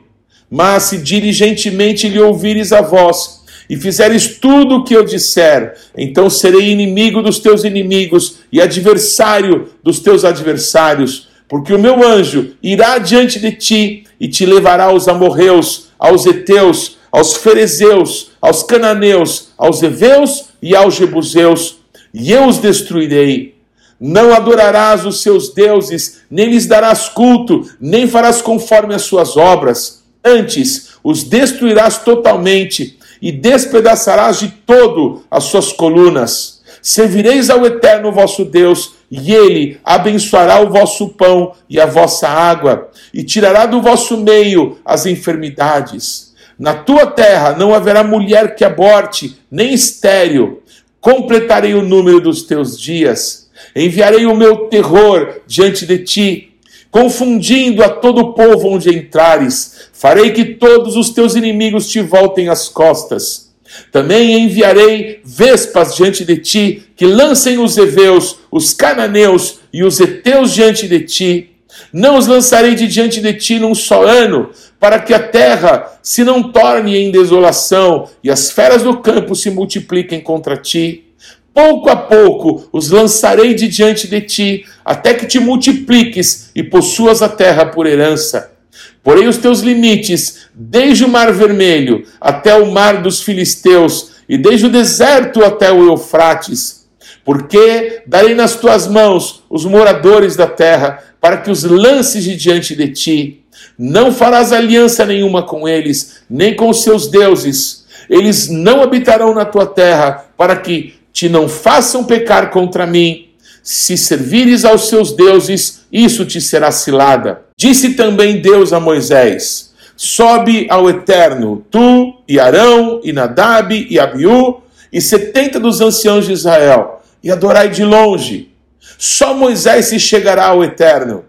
Mas 0.50 0.84
se 0.84 0.98
diligentemente 0.98 2.08
lhe 2.08 2.20
ouvires 2.20 2.72
a 2.72 2.82
voz, 2.82 3.40
e 3.70 3.78
fizeres 3.78 4.40
tudo 4.40 4.78
o 4.78 4.84
que 4.84 4.96
eu 4.96 5.06
disser, 5.06 5.76
então 5.96 6.28
serei 6.28 6.72
inimigo 6.72 7.22
dos 7.22 7.38
teus 7.38 7.64
inimigos 7.64 8.40
e 8.52 8.60
adversário 8.60 9.70
dos 9.84 10.00
teus 10.00 10.26
adversários, 10.26 11.30
porque 11.48 11.72
o 11.72 11.80
meu 11.80 12.04
anjo 12.04 12.54
irá 12.64 12.98
diante 12.98 13.40
de 13.40 13.52
ti 13.52 14.06
e 14.20 14.28
te 14.28 14.44
levará 14.44 14.86
aos 14.86 15.08
amorreus, 15.08 15.90
aos 16.00 16.26
heteus, 16.26 16.98
aos 17.12 17.36
ferezeus, 17.36 18.32
aos 18.42 18.64
cananeus, 18.64 19.50
aos 19.56 19.84
heveus 19.84 20.46
e 20.62 20.76
aos 20.76 20.96
jebuseus, 20.96 21.78
e 22.12 22.32
eu 22.32 22.48
os 22.48 22.58
destruirei. 22.58 23.56
Não 24.00 24.34
adorarás 24.34 25.06
os 25.06 25.22
seus 25.22 25.54
deuses, 25.54 26.22
nem 26.32 26.50
lhes 26.50 26.66
darás 26.66 27.10
culto, 27.10 27.70
nem 27.80 28.08
farás 28.08 28.42
conforme 28.42 28.96
as 28.96 29.04
suas 29.04 29.38
obras 29.38 29.99
Antes, 30.30 30.90
os 31.04 31.24
destruirás 31.24 31.98
totalmente 32.00 33.00
e 33.22 33.32
despedaçarás 33.32 34.40
de 34.40 34.50
todo 34.50 35.24
as 35.30 35.46
suas 35.46 35.74
colunas. 35.74 36.62
Servireis 36.82 37.50
ao 37.50 37.66
Eterno 37.66 38.12
vosso 38.12 38.46
Deus, 38.46 38.94
e 39.12 39.34
ele 39.34 39.80
abençoará 39.84 40.62
o 40.62 40.70
vosso 40.70 41.10
pão 41.10 41.54
e 41.68 41.80
a 41.80 41.86
vossa 41.86 42.30
água, 42.30 42.90
e 43.12 43.24
tirará 43.24 43.66
do 43.66 43.82
vosso 43.82 44.18
meio 44.18 44.78
as 44.86 45.08
enfermidades. 45.08 46.34
Na 46.58 46.76
tua 46.76 47.08
terra 47.08 47.56
não 47.58 47.74
haverá 47.74 48.04
mulher 48.04 48.56
que 48.56 48.64
aborte, 48.64 49.36
nem 49.50 49.74
estéril. 49.74 50.62
Completarei 51.02 51.74
o 51.74 51.82
número 51.82 52.22
dos 52.22 52.44
teus 52.44 52.80
dias. 52.80 53.50
Enviarei 53.76 54.26
o 54.26 54.36
meu 54.36 54.68
terror 54.68 55.42
diante 55.48 55.86
de 55.86 56.00
ti 56.00 56.50
confundindo 56.92 57.84
a 57.84 57.90
todo 57.90 58.20
o 58.20 58.34
povo 58.34 58.70
onde 58.70 58.90
entrares. 58.90 59.79
Farei 60.00 60.32
que 60.32 60.46
todos 60.46 60.96
os 60.96 61.10
teus 61.10 61.36
inimigos 61.36 61.90
te 61.90 62.00
voltem 62.00 62.48
as 62.48 62.70
costas. 62.70 63.52
Também 63.92 64.46
enviarei 64.46 65.20
vespas 65.26 65.94
diante 65.94 66.24
de 66.24 66.38
ti, 66.38 66.84
que 66.96 67.06
lancem 67.06 67.58
os 67.60 67.78
heveus, 67.78 68.38
os 68.50 68.74
cananeus 68.74 69.60
e 69.74 69.84
os 69.84 70.00
heteus 70.00 70.54
diante 70.54 70.88
de 70.88 71.02
ti. 71.02 71.50
Não 71.92 72.18
os 72.18 72.28
lançarei 72.28 72.76
de 72.76 72.88
diante 72.88 73.20
de 73.20 73.34
ti 73.34 73.60
num 73.60 73.76
só 73.76 74.04
ano, 74.08 74.52
para 74.80 75.00
que 75.00 75.14
a 75.14 75.20
terra 75.20 76.00
se 76.02 76.24
não 76.24 76.50
torne 76.50 76.96
em 76.96 77.12
desolação 77.12 78.08
e 78.24 78.32
as 78.32 78.50
feras 78.52 78.84
do 78.84 79.02
campo 79.02 79.36
se 79.36 79.52
multipliquem 79.52 80.22
contra 80.22 80.56
ti. 80.56 81.10
Pouco 81.54 81.90
a 81.90 81.98
pouco 81.98 82.70
os 82.72 82.90
lançarei 82.90 83.54
de 83.54 83.68
diante 83.68 84.08
de 84.08 84.22
ti, 84.22 84.66
até 84.86 85.14
que 85.14 85.26
te 85.26 85.42
multipliques 85.42 86.52
e 86.56 86.64
possuas 86.64 87.22
a 87.22 87.28
terra 87.28 87.66
por 87.66 87.86
herança. 87.86 88.59
Porém, 89.04 89.28
os 89.28 89.38
teus 89.38 89.62
limites, 89.62 90.48
desde 90.54 91.06
o 91.06 91.10
mar 91.10 91.32
vermelho 91.32 92.06
até 92.20 92.54
o 92.56 92.72
mar 92.72 93.02
dos 93.02 93.22
filisteus, 93.22 94.12
e 94.28 94.38
desde 94.38 94.68
o 94.68 94.70
deserto 94.70 95.44
até 95.44 95.72
o 95.72 95.88
Eufrates, 95.88 96.88
porque 97.26 98.04
darei 98.06 98.36
nas 98.36 98.56
tuas 98.56 98.88
mãos 98.88 99.44
os 99.50 99.66
moradores 99.66 100.36
da 100.36 100.48
terra, 100.48 101.04
para 101.20 101.38
que 101.38 101.50
os 101.50 101.64
lances 101.64 102.24
de 102.24 102.36
diante 102.36 102.76
de 102.76 102.90
ti. 102.90 103.44
Não 103.78 104.12
farás 104.12 104.54
aliança 104.54 105.06
nenhuma 105.06 105.44
com 105.44 105.68
eles, 105.68 106.22
nem 106.30 106.56
com 106.56 106.70
os 106.70 106.84
seus 106.84 107.08
deuses. 107.08 107.86
Eles 108.10 108.50
não 108.50 108.82
habitarão 108.82 109.34
na 109.34 109.46
tua 109.46 109.66
terra, 109.66 110.26
para 110.38 110.56
que 110.56 110.96
te 111.12 111.28
não 111.28 111.50
façam 111.50 112.04
pecar 112.04 112.52
contra 112.52 112.86
mim. 112.86 113.29
Se 113.62 113.98
servires 113.98 114.66
aos 114.66 114.88
seus 114.88 115.12
deuses, 115.12 115.86
isso 115.92 116.26
te 116.26 116.40
será 116.40 116.72
cilada. 116.72 117.42
Disse 117.58 117.94
também 117.94 118.42
Deus 118.42 118.74
a 118.74 118.80
Moisés: 118.80 119.74
Sobe 119.96 120.68
ao 120.70 120.90
Eterno, 120.90 121.66
tu 121.70 122.22
e 122.28 122.40
Arão 122.40 123.02
e 123.04 123.12
Nadab 123.12 123.88
e 123.90 124.00
Abiú 124.00 124.62
e 124.92 125.02
setenta 125.02 125.60
dos 125.60 125.82
anciãos 125.82 126.26
de 126.26 126.34
Israel, 126.34 127.02
e 127.24 127.32
adorai 127.32 127.70
de 127.70 127.84
longe. 127.84 128.52
Só 128.98 129.34
Moisés 129.34 129.86
se 129.86 130.00
chegará 130.00 130.48
ao 130.48 130.64
Eterno. 130.64 131.26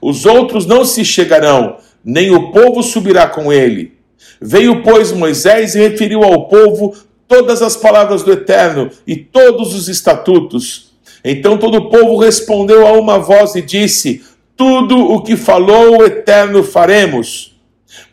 Os 0.00 0.24
outros 0.26 0.66
não 0.66 0.84
se 0.84 1.04
chegarão, 1.04 1.78
nem 2.04 2.30
o 2.30 2.52
povo 2.52 2.82
subirá 2.82 3.26
com 3.26 3.52
ele. 3.52 3.98
Veio, 4.40 4.82
pois, 4.82 5.12
Moisés 5.12 5.74
e 5.74 5.78
referiu 5.78 6.22
ao 6.22 6.48
povo 6.48 6.94
todas 7.28 7.62
as 7.62 7.76
palavras 7.76 8.22
do 8.22 8.32
Eterno 8.32 8.90
e 9.06 9.16
todos 9.16 9.74
os 9.74 9.88
estatutos. 9.88 10.89
Então 11.24 11.58
todo 11.58 11.76
o 11.76 11.90
povo 11.90 12.16
respondeu 12.16 12.86
a 12.86 12.92
uma 12.92 13.18
voz 13.18 13.54
e 13.54 13.62
disse: 13.62 14.22
Tudo 14.56 14.98
o 14.98 15.22
que 15.22 15.36
falou 15.36 15.98
o 15.98 16.04
Eterno 16.04 16.62
faremos. 16.62 17.58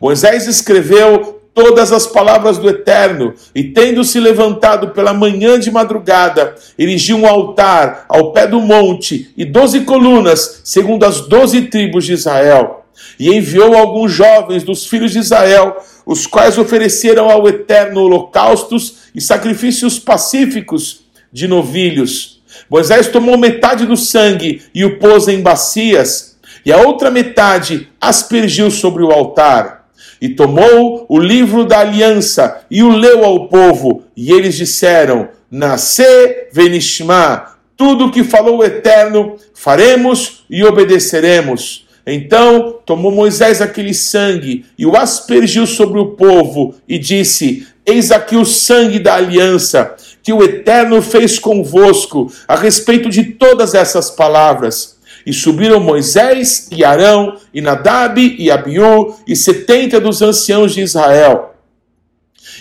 Moisés 0.00 0.46
escreveu 0.46 1.38
todas 1.58 1.90
as 1.90 2.06
palavras 2.06 2.56
do 2.56 2.68
Eterno, 2.68 3.34
e 3.52 3.64
tendo 3.64 4.04
se 4.04 4.20
levantado 4.20 4.90
pela 4.90 5.12
manhã 5.12 5.58
de 5.58 5.72
madrugada, 5.72 6.54
erigiu 6.78 7.16
um 7.16 7.26
altar 7.26 8.04
ao 8.08 8.32
pé 8.32 8.46
do 8.46 8.60
monte 8.60 9.32
e 9.36 9.44
doze 9.44 9.80
colunas, 9.80 10.60
segundo 10.62 11.04
as 11.04 11.22
doze 11.22 11.62
tribos 11.62 12.04
de 12.04 12.12
Israel. 12.12 12.84
E 13.18 13.34
enviou 13.34 13.76
alguns 13.76 14.12
jovens 14.12 14.62
dos 14.62 14.86
filhos 14.86 15.10
de 15.10 15.18
Israel, 15.18 15.76
os 16.06 16.28
quais 16.28 16.58
ofereceram 16.58 17.28
ao 17.28 17.48
Eterno 17.48 18.02
holocaustos 18.02 19.08
e 19.12 19.20
sacrifícios 19.20 19.98
pacíficos 19.98 21.00
de 21.32 21.48
novilhos. 21.48 22.37
Moisés 22.68 23.08
tomou 23.08 23.36
metade 23.36 23.86
do 23.86 23.96
sangue 23.96 24.62
e 24.74 24.84
o 24.84 24.98
pôs 24.98 25.28
em 25.28 25.40
bacias, 25.40 26.38
e 26.64 26.72
a 26.72 26.78
outra 26.78 27.10
metade 27.10 27.88
aspergiu 28.00 28.70
sobre 28.70 29.02
o 29.02 29.10
altar. 29.10 29.86
E 30.20 30.28
tomou 30.28 31.06
o 31.08 31.18
livro 31.18 31.64
da 31.64 31.80
aliança 31.80 32.62
e 32.70 32.82
o 32.82 32.88
leu 32.88 33.24
ao 33.24 33.48
povo, 33.48 34.02
e 34.16 34.32
eles 34.32 34.56
disseram: 34.56 35.28
Nasce 35.50 36.48
venishma, 36.52 37.56
tudo 37.76 38.06
o 38.06 38.10
que 38.10 38.24
falou 38.24 38.58
o 38.58 38.64
Eterno, 38.64 39.36
faremos 39.54 40.44
e 40.50 40.64
obedeceremos. 40.64 41.86
Então 42.04 42.78
tomou 42.86 43.12
Moisés 43.12 43.60
aquele 43.60 43.92
sangue 43.92 44.64
e 44.78 44.86
o 44.86 44.96
aspergiu 44.96 45.66
sobre 45.66 46.00
o 46.00 46.06
povo 46.06 46.74
e 46.88 46.98
disse: 46.98 47.66
Eis 47.86 48.10
aqui 48.10 48.34
o 48.34 48.44
sangue 48.44 48.98
da 48.98 49.14
aliança 49.14 49.94
que 50.28 50.32
o 50.34 50.42
Eterno 50.42 51.00
fez 51.00 51.38
convosco 51.38 52.30
a 52.46 52.54
respeito 52.54 53.08
de 53.08 53.24
todas 53.24 53.74
essas 53.74 54.10
palavras. 54.10 54.98
E 55.24 55.32
subiram 55.32 55.80
Moisés 55.80 56.68
e 56.70 56.84
Arão, 56.84 57.38
e 57.54 57.62
Nadab 57.62 58.20
e 58.20 58.50
Abiú, 58.50 59.16
e 59.26 59.34
setenta 59.34 59.98
dos 59.98 60.20
anciãos 60.20 60.74
de 60.74 60.82
Israel. 60.82 61.54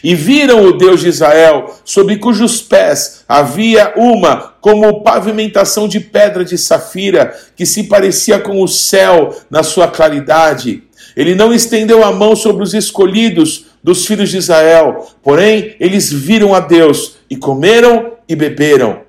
E 0.02 0.16
viram 0.16 0.64
o 0.64 0.78
Deus 0.78 1.02
de 1.02 1.10
Israel, 1.10 1.76
sobre 1.84 2.16
cujos 2.16 2.62
pés 2.62 3.26
havia 3.28 3.92
uma 3.98 4.54
como 4.62 5.04
pavimentação 5.04 5.90
de 5.90 6.00
pedra 6.00 6.46
de 6.46 6.58
safira, 6.58 7.38
que 7.54 7.66
se 7.66 7.84
parecia 7.84 8.40
com 8.40 8.64
o 8.64 8.68
céu 8.70 9.36
na 9.50 9.62
sua 9.62 9.90
claridade. 9.90 10.84
Ele 11.18 11.36
não 11.36 11.54
estendeu 11.54 12.02
a 12.06 12.14
mão 12.14 12.34
sobre 12.34 12.64
os 12.64 12.74
escolhidos 12.74 13.66
dos 13.84 14.06
filhos 14.06 14.30
de 14.30 14.38
Israel, 14.38 15.08
porém 15.24 15.76
eles 15.80 16.12
viram 16.12 16.54
a 16.54 16.60
Deus 16.60 17.18
e 17.30 17.36
comeram 17.36 18.14
e 18.28 18.36
beberam. 18.36 19.02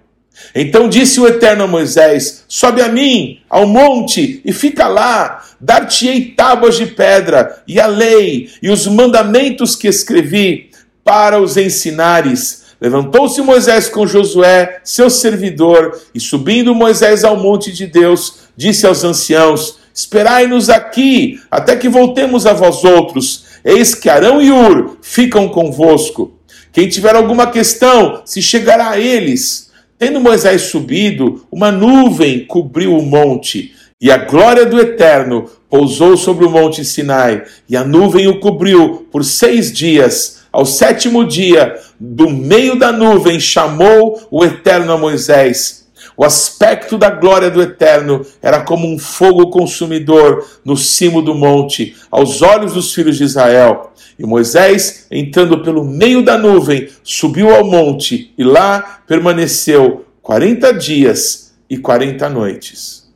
Então 0.55 0.89
disse 0.89 1.21
o 1.21 1.27
Eterno 1.27 1.65
a 1.65 1.67
Moisés: 1.67 2.45
Sobe 2.49 2.81
a 2.81 2.89
mim, 2.89 3.41
ao 3.49 3.67
monte, 3.67 4.41
e 4.45 4.53
fica 4.53 4.87
lá. 4.87 5.45
Dar-te-ei 5.61 6.27
tábuas 6.37 6.77
de 6.77 6.87
pedra, 6.87 7.63
e 7.67 7.81
a 7.81 7.87
lei, 7.87 8.49
e 8.63 8.71
os 8.71 8.87
mandamentos 8.87 9.75
que 9.75 9.89
escrevi, 9.89 10.71
para 11.05 11.41
os 11.41 11.57
ensinares. 11.57 12.69
Levantou-se 12.81 13.41
Moisés 13.43 13.89
com 13.89 14.07
Josué, 14.07 14.81
seu 14.85 15.11
servidor, 15.11 16.01
e 16.15 16.21
subindo 16.21 16.75
Moisés 16.75 17.25
ao 17.25 17.37
monte 17.37 17.73
de 17.73 17.87
Deus, 17.87 18.41
disse 18.57 18.87
aos 18.87 19.03
anciãos: 19.03 19.79
Esperai-nos 19.93 20.71
aqui, 20.71 21.41
até 21.51 21.75
que 21.75 21.89
voltemos 21.89 22.47
a 22.47 22.53
vós 22.53 22.85
outros. 22.85 23.48
Eis 23.65 23.95
que 23.95 24.09
Arão 24.09 24.41
e 24.41 24.51
Ur 24.51 24.99
ficam 25.03 25.49
convosco. 25.49 26.39
Quem 26.73 26.89
tiver 26.89 27.15
alguma 27.15 27.51
questão, 27.51 28.23
se 28.25 28.41
chegará 28.41 28.91
a 28.91 29.01
eles 29.01 29.69
Tendo 29.99 30.21
Moisés 30.21 30.63
subido, 30.63 31.45
uma 31.51 31.73
nuvem 31.73 32.47
cobriu 32.47 32.97
o 32.97 33.03
monte, 33.03 33.75
e 34.01 34.13
a 34.13 34.17
glória 34.17 34.65
do 34.65 34.79
Eterno 34.79 35.51
pousou 35.69 36.17
sobre 36.17 36.45
o 36.45 36.51
monte 36.51 36.85
Sinai, 36.85 37.43
e 37.69 37.77
a 37.77 37.83
nuvem 37.83 38.29
o 38.29 38.39
cobriu 38.39 39.09
por 39.11 39.25
seis 39.25 39.73
dias. 39.73 40.39
Ao 40.53 40.65
sétimo 40.65 41.27
dia, 41.27 41.75
do 41.99 42.31
meio 42.31 42.79
da 42.79 42.93
nuvem, 42.93 43.41
chamou 43.41 44.23
o 44.31 44.45
Eterno 44.45 44.93
a 44.93 44.97
Moisés. 44.97 45.88
O 46.19 46.25
aspecto 46.25 46.99
da 46.99 47.11
glória 47.11 47.49
do 47.49 47.63
Eterno 47.63 48.27
era 48.43 48.61
como 48.63 48.93
um 48.93 48.99
fogo 48.99 49.51
consumidor 49.51 50.45
no 50.65 50.77
cimo 50.77 51.23
do 51.23 51.33
monte, 51.33 51.95
aos 52.11 52.43
olhos 52.43 52.73
dos 52.73 52.93
filhos 52.93 53.17
de 53.17 53.23
Israel. 53.23 53.93
E 54.19 54.27
Moisés, 54.27 55.07
entrando 55.13 55.63
pelo 55.63 55.85
meio 55.85 56.21
da 56.21 56.37
nuvem, 56.37 56.89
subiu 57.05 57.55
ao 57.55 57.63
monte 57.63 58.35
e 58.37 58.43
lá 58.43 59.01
permaneceu 59.07 60.07
quarenta 60.21 60.75
dias 60.75 61.55
e 61.71 61.79
quarenta 61.79 62.29
noites. 62.29 63.09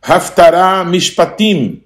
Haftará 0.00 0.82
Mishpatim, 0.82 1.82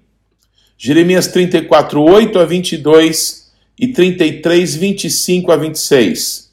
Jeremias 0.79 1.27
34, 1.27 2.01
8 2.01 2.39
a 2.39 2.45
22 2.45 3.53
e 3.77 3.89
33, 3.89 4.77
25 4.77 5.51
a 5.51 5.57
26. 5.57 6.46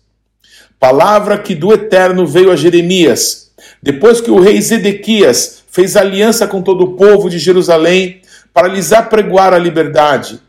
Palavra 0.84 1.38
que 1.38 1.56
do 1.56 1.72
Eterno 1.72 2.28
veio 2.28 2.52
a 2.52 2.58
Jeremias, 2.58 3.54
depois 3.82 4.20
que 4.20 4.30
o 4.30 4.42
rei 4.42 4.62
Zedequias 4.62 5.64
fez 5.72 5.96
aliança 5.96 6.46
com 6.46 6.62
todo 6.62 6.84
o 6.84 6.92
povo 6.98 7.30
de 7.30 7.40
Jerusalém 7.40 8.20
para 8.54 8.68
lhes 8.68 8.92
apregoar 8.92 9.54
a 9.54 9.58
liberdade, 9.58 10.42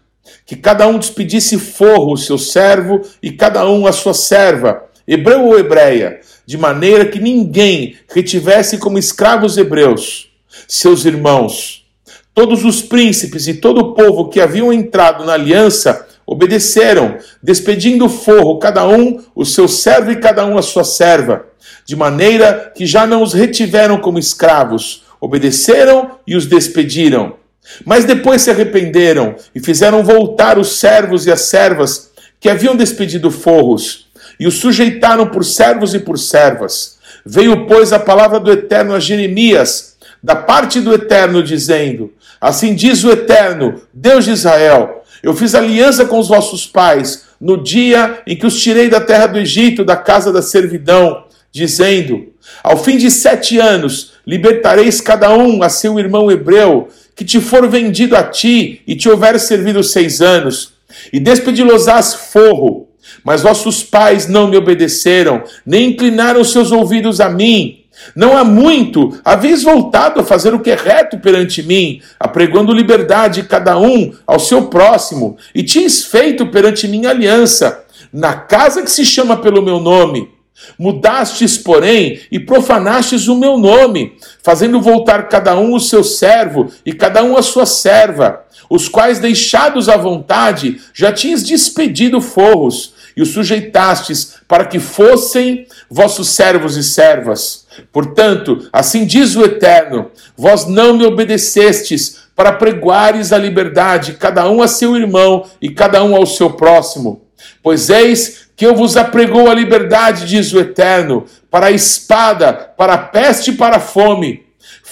que 0.45 0.57
cada 0.57 0.89
um 0.89 0.99
despedisse 0.99 1.57
forro 1.57 2.15
o 2.15 2.17
seu 2.17 2.37
servo 2.37 3.01
e 3.23 3.31
cada 3.31 3.65
um 3.71 3.87
a 3.87 3.93
sua 3.93 4.13
serva, 4.13 4.83
hebreu 5.07 5.45
ou 5.45 5.57
hebreia, 5.57 6.19
de 6.45 6.59
maneira 6.59 7.05
que 7.05 7.21
ninguém 7.21 7.95
retivesse 8.13 8.79
como 8.79 8.99
escravos 8.99 9.57
hebreus 9.57 10.33
seus 10.67 11.05
irmãos. 11.05 11.87
Todos 12.35 12.65
os 12.65 12.83
príncipes 12.83 13.47
e 13.47 13.55
todo 13.55 13.79
o 13.79 13.95
povo 13.95 14.29
que 14.29 14.41
haviam 14.41 14.73
entrado 14.73 15.25
na 15.25 15.35
aliança 15.35 16.09
obedeceram, 16.27 17.19
despedindo 17.43 18.09
forro, 18.09 18.59
cada 18.59 18.87
um 18.87 19.23
o 19.35 19.45
seu 19.45 19.69
servo 19.69 20.11
e 20.11 20.17
cada 20.17 20.45
um 20.47 20.57
a 20.57 20.63
sua 20.63 20.85
serva, 20.85 21.47
de 21.85 21.95
maneira 21.95 22.73
que 22.75 22.87
já 22.87 23.07
não 23.07 23.23
os 23.23 23.33
retiveram 23.33 23.99
como 23.99 24.19
escravos, 24.19 25.05
obedeceram 25.21 26.19
e 26.27 26.37
os 26.37 26.47
despediram. 26.47 27.37
Mas 27.85 28.05
depois 28.05 28.43
se 28.43 28.51
arrependeram 28.51 29.37
e 29.55 29.61
fizeram 29.61 30.03
voltar 30.03 30.59
os 30.59 30.79
servos 30.79 31.27
e 31.27 31.33
as 31.33 31.43
servas 31.43 32.11
que 32.39 32.49
haviam 32.49 32.77
despedido 32.77 33.31
forros, 33.31 34.07
e 34.39 34.47
os 34.47 34.55
sujeitaram 34.55 35.27
por 35.29 35.45
servos 35.45 35.95
e 35.95 35.99
por 35.99 36.19
servas. 36.19 36.99
Veio, 37.25 37.67
pois, 37.67 37.93
a 37.93 37.99
palavra 37.99 38.39
do 38.39 38.53
Eterno 38.53 38.95
a 38.95 39.01
Jeremias, 39.01 39.97
da 40.23 40.37
parte 40.37 40.81
do 40.81 40.93
Eterno, 40.93 41.43
dizendo: 41.43 42.13
Assim 42.41 42.75
diz 42.75 43.03
o 43.05 43.11
Eterno, 43.11 43.81
Deus 43.93 44.27
de 44.27 44.33
Israel: 44.33 45.04
Eu 45.25 45.33
fiz 45.33 45.55
aliança 45.55 46.05
com 46.05 46.19
os 46.19 46.29
vossos 46.29 46.67
pais 46.67 47.25
no 47.41 47.57
dia 47.57 48.21
em 48.27 48.37
que 48.37 48.45
os 48.45 48.61
tirei 48.63 48.91
da 48.91 49.01
terra 49.01 49.27
do 49.27 49.39
Egito, 49.39 49.83
da 49.83 49.97
casa 49.97 50.31
da 50.31 50.43
servidão, 50.43 51.25
dizendo: 51.51 52.27
Ao 52.63 52.77
fim 52.77 52.99
de 52.99 53.11
sete 53.11 53.59
anos 53.59 54.13
libertareis 54.27 55.01
cada 55.01 55.35
um 55.35 55.63
a 55.63 55.71
seu 55.71 55.99
irmão 55.99 56.31
hebreu 56.31 56.89
que 57.17 57.25
te 57.25 57.41
for 57.41 57.67
vendido 57.67 58.15
a 58.15 58.23
ti 58.23 58.83
e 58.87 58.95
te 58.95 59.09
houver 59.09 59.41
servido 59.41 59.83
seis 59.83 60.21
anos, 60.21 60.75
e 61.11 61.19
despedi-los-ás 61.19 62.15
forro. 62.15 62.89
Mas 63.23 63.41
vossos 63.41 63.83
pais 63.83 64.29
não 64.29 64.49
me 64.49 64.59
obedeceram, 64.59 65.43
nem 65.65 65.91
inclinaram 65.91 66.45
seus 66.45 66.71
ouvidos 66.71 67.19
a 67.19 67.31
mim. 67.31 67.84
Não 68.15 68.37
há 68.37 68.45
muito, 68.45 69.19
haveis 69.25 69.63
voltado 69.63 70.21
a 70.21 70.25
fazer 70.25 70.55
o 70.55 70.61
que 70.61 70.71
é 70.71 70.75
reto 70.75 71.19
perante 71.19 71.63
mim, 71.63 72.01
apregando 72.19 72.73
liberdade 72.73 73.45
cada 73.45 73.79
um 73.79 74.13
ao 74.27 74.39
seu 74.39 74.67
próximo, 74.67 75.37
e 75.55 75.63
tinhas 75.63 76.05
feito 76.05 76.47
perante 76.47 76.89
mim 76.89 77.07
aliança, 77.07 77.85
na 78.13 78.35
casa 78.35 78.83
que 78.83 78.91
se 78.91 79.05
chama 79.05 79.37
pelo 79.37 79.63
meu 79.63 79.81
nome. 79.81 80.35
Mudastes, 80.79 81.59
porém, 81.59 82.21
e 82.31 82.39
profanastes 82.39 83.27
o 83.27 83.35
meu 83.35 83.59
nome, 83.59 84.17
fazendo 84.43 84.81
voltar 84.81 85.29
cada 85.29 85.59
um 85.59 85.75
o 85.75 85.81
seu 85.81 86.05
servo 86.05 86.71
e 86.87 86.93
cada 86.93 87.23
um 87.25 87.37
a 87.37 87.43
sua 87.43 87.67
serva, 87.67 88.45
os 88.71 88.89
quais, 88.89 89.19
deixados 89.19 89.89
à 89.89 89.97
vontade, 89.97 90.81
já 90.95 91.13
tinhas 91.13 91.43
despedido 91.43 92.21
forros, 92.21 92.94
e 93.17 93.23
os 93.23 93.31
sujeitastes 93.31 94.37
para 94.49 94.65
que 94.65 94.79
fossem 94.79 95.67
vossos 95.91 96.31
servos 96.31 96.77
e 96.77 96.83
servas. 96.83 97.67
Portanto, 97.93 98.69
assim 98.73 99.05
diz 99.05 99.37
o 99.37 99.45
Eterno: 99.45 100.11
vós 100.37 100.67
não 100.67 100.97
me 100.97 101.05
obedecestes 101.05 102.25
para 102.35 102.53
pregoares 102.53 103.33
a 103.33 103.39
liberdade, 103.39 104.15
cada 104.15 104.49
um 104.49 104.63
a 104.63 104.69
seu 104.69 104.97
irmão 104.97 105.47
e 105.61 105.71
cada 105.71 106.03
um 106.03 106.15
ao 106.15 106.27
seu 106.27 106.51
próximo. 106.51 107.23
Pois 107.63 107.91
eis 107.91 108.49
que 108.57 108.67
eu 108.67 108.75
vos 108.75 108.97
apregou 108.97 109.51
a 109.51 109.55
liberdade, 109.55 110.27
diz 110.27 110.53
o 110.53 110.61
Eterno, 110.61 111.25
para 111.51 111.67
a 111.67 111.71
espada, 111.71 112.53
para 112.53 112.95
a 112.95 112.99
peste 112.99 113.51
e 113.51 113.55
para 113.55 113.77
a 113.77 113.81
fome. 113.81 114.44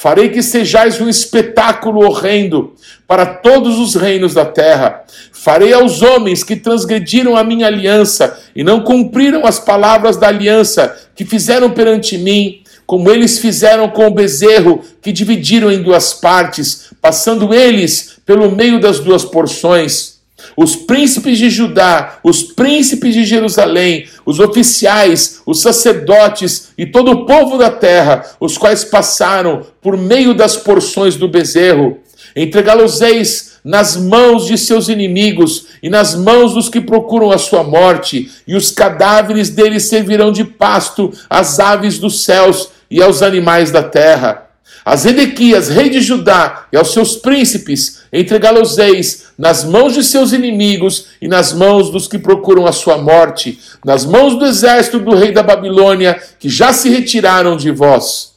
Farei 0.02 0.30
que 0.30 0.42
sejais 0.42 1.00
um 1.00 1.08
espetáculo 1.08 2.04
horrendo 2.04 2.74
para 3.06 3.24
todos 3.24 3.78
os 3.78 3.94
reinos 3.94 4.34
da 4.34 4.44
terra. 4.44 5.04
Farei 5.30 5.72
aos 5.72 6.02
homens 6.02 6.42
que 6.42 6.56
transgrediram 6.56 7.36
a 7.36 7.44
minha 7.44 7.68
aliança 7.68 8.36
e 8.56 8.64
não 8.64 8.80
cumpriram 8.80 9.46
as 9.46 9.60
palavras 9.60 10.16
da 10.16 10.26
aliança 10.26 10.92
que 11.14 11.24
fizeram 11.24 11.70
perante 11.70 12.18
mim, 12.18 12.64
como 12.84 13.12
eles 13.12 13.38
fizeram 13.38 13.88
com 13.90 14.08
o 14.08 14.10
bezerro 14.10 14.82
que 15.00 15.12
dividiram 15.12 15.70
em 15.70 15.80
duas 15.80 16.12
partes, 16.12 16.90
passando 17.00 17.54
eles 17.54 18.16
pelo 18.26 18.50
meio 18.50 18.80
das 18.80 18.98
duas 18.98 19.24
porções 19.24 20.21
os 20.56 20.76
príncipes 20.76 21.38
de 21.38 21.50
Judá, 21.50 22.18
os 22.22 22.42
príncipes 22.42 23.14
de 23.14 23.24
Jerusalém, 23.24 24.06
os 24.24 24.38
oficiais, 24.38 25.40
os 25.46 25.60
sacerdotes 25.60 26.70
e 26.76 26.86
todo 26.86 27.10
o 27.10 27.26
povo 27.26 27.58
da 27.58 27.70
terra, 27.70 28.24
os 28.40 28.58
quais 28.58 28.84
passaram 28.84 29.66
por 29.80 29.96
meio 29.96 30.34
das 30.34 30.56
porções 30.56 31.16
do 31.16 31.28
bezerro, 31.28 31.98
entregá-los-eis 32.36 33.52
nas 33.64 33.96
mãos 33.96 34.46
de 34.46 34.58
seus 34.58 34.88
inimigos 34.88 35.66
e 35.82 35.88
nas 35.88 36.14
mãos 36.14 36.54
dos 36.54 36.68
que 36.68 36.80
procuram 36.80 37.30
a 37.30 37.38
sua 37.38 37.62
morte, 37.62 38.30
e 38.46 38.56
os 38.56 38.70
cadáveres 38.70 39.50
deles 39.50 39.84
servirão 39.84 40.32
de 40.32 40.44
pasto 40.44 41.12
às 41.30 41.60
aves 41.60 41.98
dos 41.98 42.24
céus 42.24 42.70
e 42.90 43.02
aos 43.02 43.22
animais 43.22 43.70
da 43.70 43.82
terra. 43.82 44.41
A 44.84 44.96
Zedequias, 44.96 45.68
rei 45.68 45.88
de 45.88 46.00
Judá, 46.00 46.66
e 46.72 46.76
aos 46.76 46.92
seus 46.92 47.16
príncipes, 47.16 48.02
entregá-los-eis 48.12 49.26
nas 49.38 49.64
mãos 49.64 49.94
de 49.94 50.02
seus 50.02 50.32
inimigos 50.32 51.06
e 51.20 51.28
nas 51.28 51.52
mãos 51.52 51.90
dos 51.90 52.08
que 52.08 52.18
procuram 52.18 52.66
a 52.66 52.72
sua 52.72 52.98
morte, 52.98 53.58
nas 53.84 54.04
mãos 54.04 54.36
do 54.38 54.44
exército 54.44 54.98
do 54.98 55.14
rei 55.14 55.32
da 55.32 55.42
Babilônia, 55.42 56.20
que 56.38 56.48
já 56.48 56.72
se 56.72 56.88
retiraram 56.88 57.56
de 57.56 57.70
vós. 57.70 58.32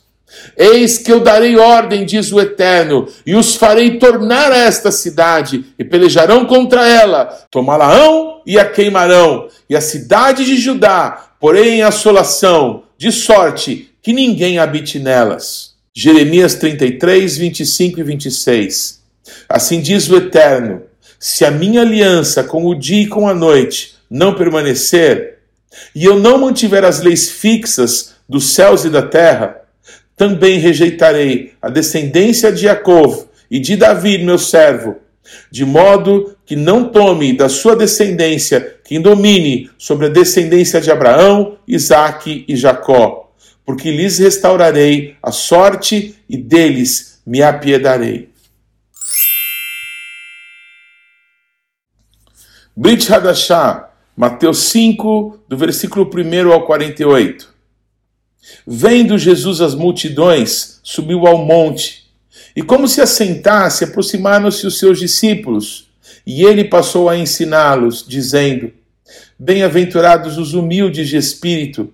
Eis 0.57 0.97
que 0.97 1.11
eu 1.11 1.21
darei 1.21 1.57
ordem, 1.57 2.05
diz 2.05 2.31
o 2.31 2.39
Eterno, 2.39 3.07
e 3.25 3.35
os 3.35 3.55
farei 3.55 3.97
tornar 3.97 4.51
a 4.51 4.57
esta 4.57 4.91
cidade, 4.91 5.65
e 5.79 5.83
pelejarão 5.83 6.45
contra 6.45 6.87
ela, 6.87 7.25
tomá-la-ão 7.49 8.41
e 8.45 8.59
a 8.59 8.65
queimarão, 8.65 9.47
e 9.69 9.75
a 9.75 9.81
cidade 9.81 10.45
de 10.45 10.57
Judá 10.57 11.25
porém 11.45 11.75
em 11.75 11.83
assolação, 11.83 12.85
de 12.97 13.11
sorte 13.11 13.91
que 14.01 14.11
ninguém 14.11 14.57
habite 14.57 14.97
nelas. 14.97 15.74
Jeremias 15.97 16.55
33, 16.55 17.37
25 17.37 18.01
e 18.01 18.03
26. 18.03 19.01
Assim 19.47 19.79
diz 19.79 20.09
o 20.09 20.17
Eterno: 20.17 20.81
se 21.17 21.45
a 21.45 21.51
minha 21.51 21.81
aliança 21.81 22.43
com 22.43 22.65
o 22.65 22.75
dia 22.75 23.03
e 23.03 23.07
com 23.07 23.29
a 23.29 23.33
noite 23.33 23.95
não 24.09 24.35
permanecer, 24.35 25.37
e 25.95 26.03
eu 26.03 26.19
não 26.19 26.37
mantiver 26.37 26.83
as 26.83 26.99
leis 26.99 27.31
fixas 27.31 28.15
dos 28.27 28.53
céus 28.53 28.83
e 28.83 28.89
da 28.89 29.03
terra, 29.03 29.61
também 30.17 30.59
rejeitarei 30.59 31.53
a 31.61 31.69
descendência 31.69 32.51
de 32.51 32.63
Jacó 32.63 33.25
e 33.49 33.57
de 33.57 33.77
Davi, 33.77 34.17
meu 34.17 34.37
servo, 34.37 34.97
de 35.49 35.63
modo 35.63 36.35
que 36.45 36.57
não 36.57 36.89
tome 36.89 37.37
da 37.37 37.47
sua 37.47 37.73
descendência 37.73 38.75
quem 38.83 39.01
domine 39.01 39.69
sobre 39.77 40.07
a 40.07 40.09
descendência 40.09 40.81
de 40.81 40.91
Abraão, 40.91 41.57
Isaque 41.65 42.43
e 42.49 42.55
Jacó 42.55 43.24
porque 43.65 43.91
lhes 43.91 44.19
restaurarei 44.19 45.15
a 45.21 45.31
sorte 45.31 46.15
e 46.29 46.37
deles 46.37 47.21
me 47.25 47.41
apiedarei. 47.41 48.29
Brit 52.77 53.11
Hadashah, 53.11 53.89
Mateus 54.15 54.59
5, 54.69 55.45
do 55.47 55.57
versículo 55.57 56.09
1 56.13 56.51
ao 56.51 56.65
48. 56.65 57.53
Vendo 58.67 59.17
Jesus 59.17 59.61
as 59.61 59.73
multidões, 59.73 60.79
subiu 60.83 61.25
ao 61.25 61.37
monte, 61.37 62.05
e 62.55 62.61
como 62.61 62.87
se 62.87 63.01
assentasse, 63.01 63.83
aproximaram-se 63.83 64.67
os 64.67 64.77
seus 64.77 64.99
discípulos, 64.99 65.89
e 66.25 66.43
ele 66.43 66.65
passou 66.65 67.09
a 67.09 67.17
ensiná-los, 67.17 68.05
dizendo: 68.07 68.71
Bem-aventurados 69.37 70.37
os 70.37 70.53
humildes 70.53 71.09
de 71.09 71.17
espírito, 71.17 71.93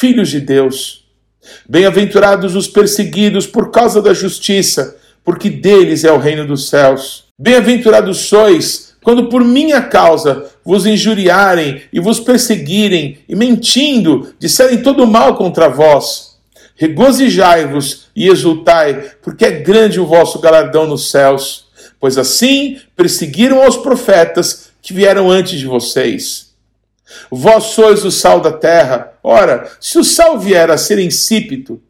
filhos 0.00 0.30
de 0.30 0.40
Deus. 0.40 1.04
Bem-aventurados 1.68 2.56
os 2.56 2.66
perseguidos 2.66 3.46
por 3.46 3.70
causa 3.70 4.00
da 4.00 4.14
justiça, 4.14 4.96
porque 5.22 5.50
deles 5.50 6.04
é 6.04 6.10
o 6.10 6.16
reino 6.16 6.46
dos 6.46 6.70
céus. 6.70 7.24
Bem-aventurados 7.38 8.16
sois 8.20 8.94
quando 9.04 9.28
por 9.28 9.44
minha 9.44 9.82
causa 9.82 10.50
vos 10.64 10.86
injuriarem 10.86 11.82
e 11.92 12.00
vos 12.00 12.18
perseguirem 12.18 13.18
e 13.28 13.36
mentindo 13.36 14.34
disserem 14.38 14.82
todo 14.82 15.06
mal 15.06 15.34
contra 15.34 15.68
vós. 15.68 16.38
Regozijai-vos 16.76 18.06
e 18.16 18.26
exultai, 18.28 19.12
porque 19.22 19.44
é 19.44 19.50
grande 19.50 20.00
o 20.00 20.06
vosso 20.06 20.38
galardão 20.38 20.86
nos 20.86 21.10
céus, 21.10 21.66
pois 22.00 22.16
assim 22.16 22.78
perseguiram 22.96 23.62
aos 23.62 23.76
profetas 23.76 24.70
que 24.80 24.94
vieram 24.94 25.30
antes 25.30 25.58
de 25.58 25.66
vocês. 25.66 26.49
Vós 27.30 27.64
sois 27.64 28.04
o 28.04 28.10
sal 28.10 28.40
da 28.40 28.52
terra. 28.52 29.12
Ora, 29.22 29.70
se 29.80 29.98
o 29.98 30.04
sal 30.04 30.38
vier 30.38 30.70
a 30.70 30.78
ser 30.78 30.98
insípido, 30.98 31.80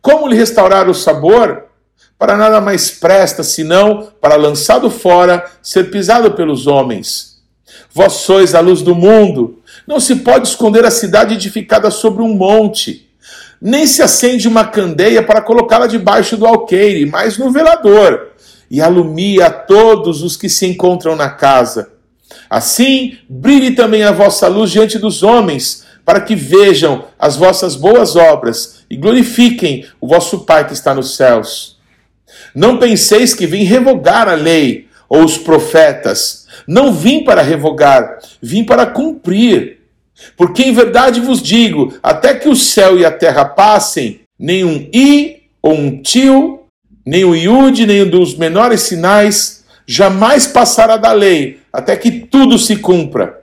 como 0.00 0.28
lhe 0.28 0.36
restaurar 0.36 0.88
o 0.88 0.94
sabor? 0.94 1.64
Para 2.18 2.36
nada 2.36 2.60
mais 2.60 2.90
presta 2.90 3.42
senão 3.42 4.12
para, 4.20 4.36
lançado 4.36 4.90
fora, 4.90 5.50
ser 5.62 5.90
pisado 5.90 6.32
pelos 6.32 6.66
homens. 6.66 7.40
Vós 7.92 8.12
sois 8.14 8.54
a 8.54 8.60
luz 8.60 8.82
do 8.82 8.94
mundo. 8.94 9.60
Não 9.86 9.98
se 9.98 10.16
pode 10.16 10.48
esconder 10.48 10.84
a 10.84 10.90
cidade 10.90 11.34
edificada 11.34 11.90
sobre 11.90 12.22
um 12.22 12.34
monte. 12.34 13.08
Nem 13.60 13.86
se 13.86 14.02
acende 14.02 14.48
uma 14.48 14.64
candeia 14.64 15.22
para 15.22 15.42
colocá-la 15.42 15.86
debaixo 15.86 16.36
do 16.36 16.46
alqueire, 16.46 17.04
mas 17.06 17.36
no 17.36 17.50
velador, 17.50 18.28
e 18.70 18.80
alumia 18.80 19.46
a 19.46 19.50
todos 19.50 20.22
os 20.22 20.36
que 20.36 20.48
se 20.48 20.66
encontram 20.66 21.14
na 21.14 21.30
casa. 21.30 21.90
Assim, 22.48 23.18
brilhe 23.28 23.72
também 23.72 24.02
a 24.02 24.12
vossa 24.12 24.48
luz 24.48 24.70
diante 24.70 24.98
dos 24.98 25.22
homens, 25.22 25.84
para 26.04 26.20
que 26.20 26.34
vejam 26.34 27.04
as 27.18 27.36
vossas 27.36 27.76
boas 27.76 28.16
obras 28.16 28.84
e 28.90 28.96
glorifiquem 28.96 29.86
o 30.00 30.08
vosso 30.08 30.40
Pai 30.40 30.66
que 30.66 30.72
está 30.72 30.94
nos 30.94 31.16
céus. 31.16 31.78
Não 32.54 32.78
penseis 32.78 33.34
que 33.34 33.46
vim 33.46 33.62
revogar 33.62 34.28
a 34.28 34.34
lei 34.34 34.88
ou 35.08 35.24
os 35.24 35.38
profetas. 35.38 36.46
Não 36.66 36.92
vim 36.92 37.22
para 37.22 37.42
revogar, 37.42 38.18
vim 38.40 38.64
para 38.64 38.86
cumprir. 38.86 39.78
Porque 40.36 40.62
em 40.62 40.72
verdade 40.72 41.20
vos 41.20 41.42
digo: 41.42 41.94
até 42.02 42.34
que 42.34 42.48
o 42.48 42.56
céu 42.56 42.98
e 42.98 43.04
a 43.04 43.10
terra 43.10 43.44
passem, 43.44 44.20
nem 44.38 44.64
um 44.64 44.88
i 44.92 45.42
ou 45.62 45.74
um 45.74 46.00
tio, 46.02 46.60
nem 47.06 47.24
o 47.24 47.34
iude, 47.34 47.86
nem 47.86 48.02
um 48.02 48.10
dos 48.10 48.34
menores 48.34 48.82
sinais 48.82 49.60
jamais 49.86 50.46
passará 50.46 50.96
da 50.96 51.12
lei, 51.12 51.59
até 51.72 51.96
que 51.96 52.10
tudo 52.10 52.58
se 52.58 52.76
cumpra. 52.76 53.40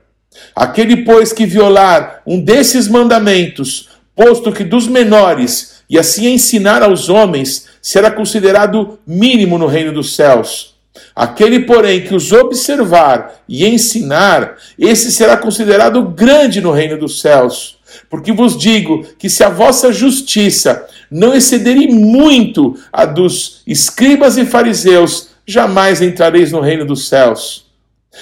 Aquele, 0.55 0.97
pois, 0.97 1.33
que 1.33 1.45
violar 1.45 2.21
um 2.25 2.39
desses 2.39 2.87
mandamentos, 2.87 3.89
posto 4.15 4.51
que 4.51 4.63
dos 4.63 4.87
menores, 4.87 5.77
e 5.89 5.97
assim 5.97 6.27
ensinar 6.27 6.83
aos 6.83 7.09
homens, 7.09 7.67
será 7.81 8.11
considerado 8.11 8.99
mínimo 9.05 9.57
no 9.57 9.67
reino 9.67 9.93
dos 9.93 10.15
céus. 10.15 10.75
Aquele, 11.15 11.61
porém, 11.61 12.01
que 12.01 12.13
os 12.13 12.31
observar 12.31 13.41
e 13.47 13.65
ensinar, 13.65 14.57
esse 14.77 15.11
será 15.11 15.37
considerado 15.37 16.01
grande 16.03 16.59
no 16.59 16.71
reino 16.71 16.97
dos 16.97 17.21
céus. 17.21 17.77
Porque 18.09 18.31
vos 18.31 18.57
digo 18.57 19.05
que 19.17 19.29
se 19.29 19.43
a 19.43 19.49
vossa 19.49 19.91
justiça 19.91 20.85
não 21.09 21.33
excederem 21.33 21.87
muito 21.87 22.77
a 22.91 23.05
dos 23.05 23.61
escribas 23.65 24.37
e 24.37 24.45
fariseus, 24.45 25.29
jamais 25.45 26.01
entrareis 26.01 26.51
no 26.51 26.59
reino 26.59 26.85
dos 26.85 27.07
céus. 27.07 27.66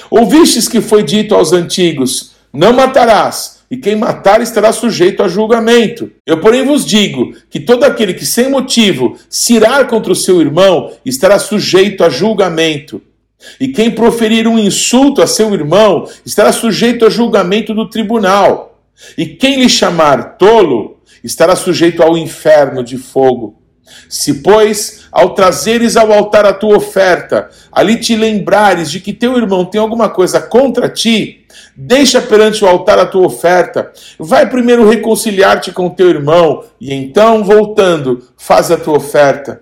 Ouvistes 0.10 0.68
que 0.68 0.82
foi 0.82 1.04
dito 1.04 1.36
aos 1.36 1.54
antigos: 1.54 2.32
Não 2.54 2.74
matarás, 2.74 3.60
e 3.70 3.78
quem 3.78 3.96
matar 3.96 4.42
estará 4.42 4.72
sujeito 4.72 5.24
a 5.24 5.28
julgamento. 5.28 6.12
Eu, 6.26 6.40
porém, 6.40 6.64
vos 6.64 6.86
digo 6.86 7.34
que 7.50 7.60
todo 7.60 7.84
aquele 7.84 8.14
que 8.14 8.26
sem 8.26 8.50
motivo 8.50 9.18
se 9.30 9.56
irar 9.56 9.88
contra 9.88 10.12
o 10.12 10.16
seu 10.16 10.40
irmão 10.40 10.92
estará 11.06 11.40
sujeito 11.40 12.04
a 12.04 12.10
julgamento. 12.10 13.02
E 13.60 13.68
quem 13.68 13.92
proferir 13.92 14.48
um 14.48 14.58
insulto 14.58 15.22
a 15.22 15.28
seu 15.28 15.54
irmão 15.54 16.08
estará 16.26 16.52
sujeito 16.52 17.06
a 17.06 17.10
julgamento 17.10 17.74
do 17.74 17.90
tribunal. 17.90 18.80
E 19.18 19.26
quem 19.26 19.60
lhe 19.60 19.70
chamar 19.70 20.38
tolo 20.38 20.98
estará 21.24 21.56
sujeito 21.56 22.02
ao 22.02 22.18
inferno 22.18 22.84
de 22.84 22.98
fogo. 22.98 23.62
Se, 24.10 24.36
pois, 24.36 25.06
ao 25.12 25.34
trazeres 25.34 25.96
ao 25.96 26.12
altar 26.12 26.46
a 26.46 26.54
tua 26.54 26.78
oferta, 26.78 27.50
ali 27.72 27.98
te 27.98 28.16
lembrares 28.16 28.90
de 28.90 29.00
que 29.00 29.14
teu 29.14 29.38
irmão 29.38 29.66
tem 29.66 29.80
alguma 29.80 30.10
coisa 30.10 30.40
contra 30.40 30.90
ti, 30.90 31.46
deixa 31.76 32.22
perante 32.22 32.64
o 32.64 32.68
altar 32.68 33.00
a 33.00 33.06
tua 33.06 33.26
oferta, 33.26 33.92
vai 34.18 34.50
primeiro 34.50 34.88
reconciliar-te 34.88 35.72
com 35.72 35.90
teu 35.90 36.10
irmão, 36.10 36.64
e 36.80 36.94
então, 36.94 37.44
voltando, 37.44 38.24
faz 38.38 38.72
a 38.72 38.78
tua 38.78 38.98
oferta. 38.98 39.62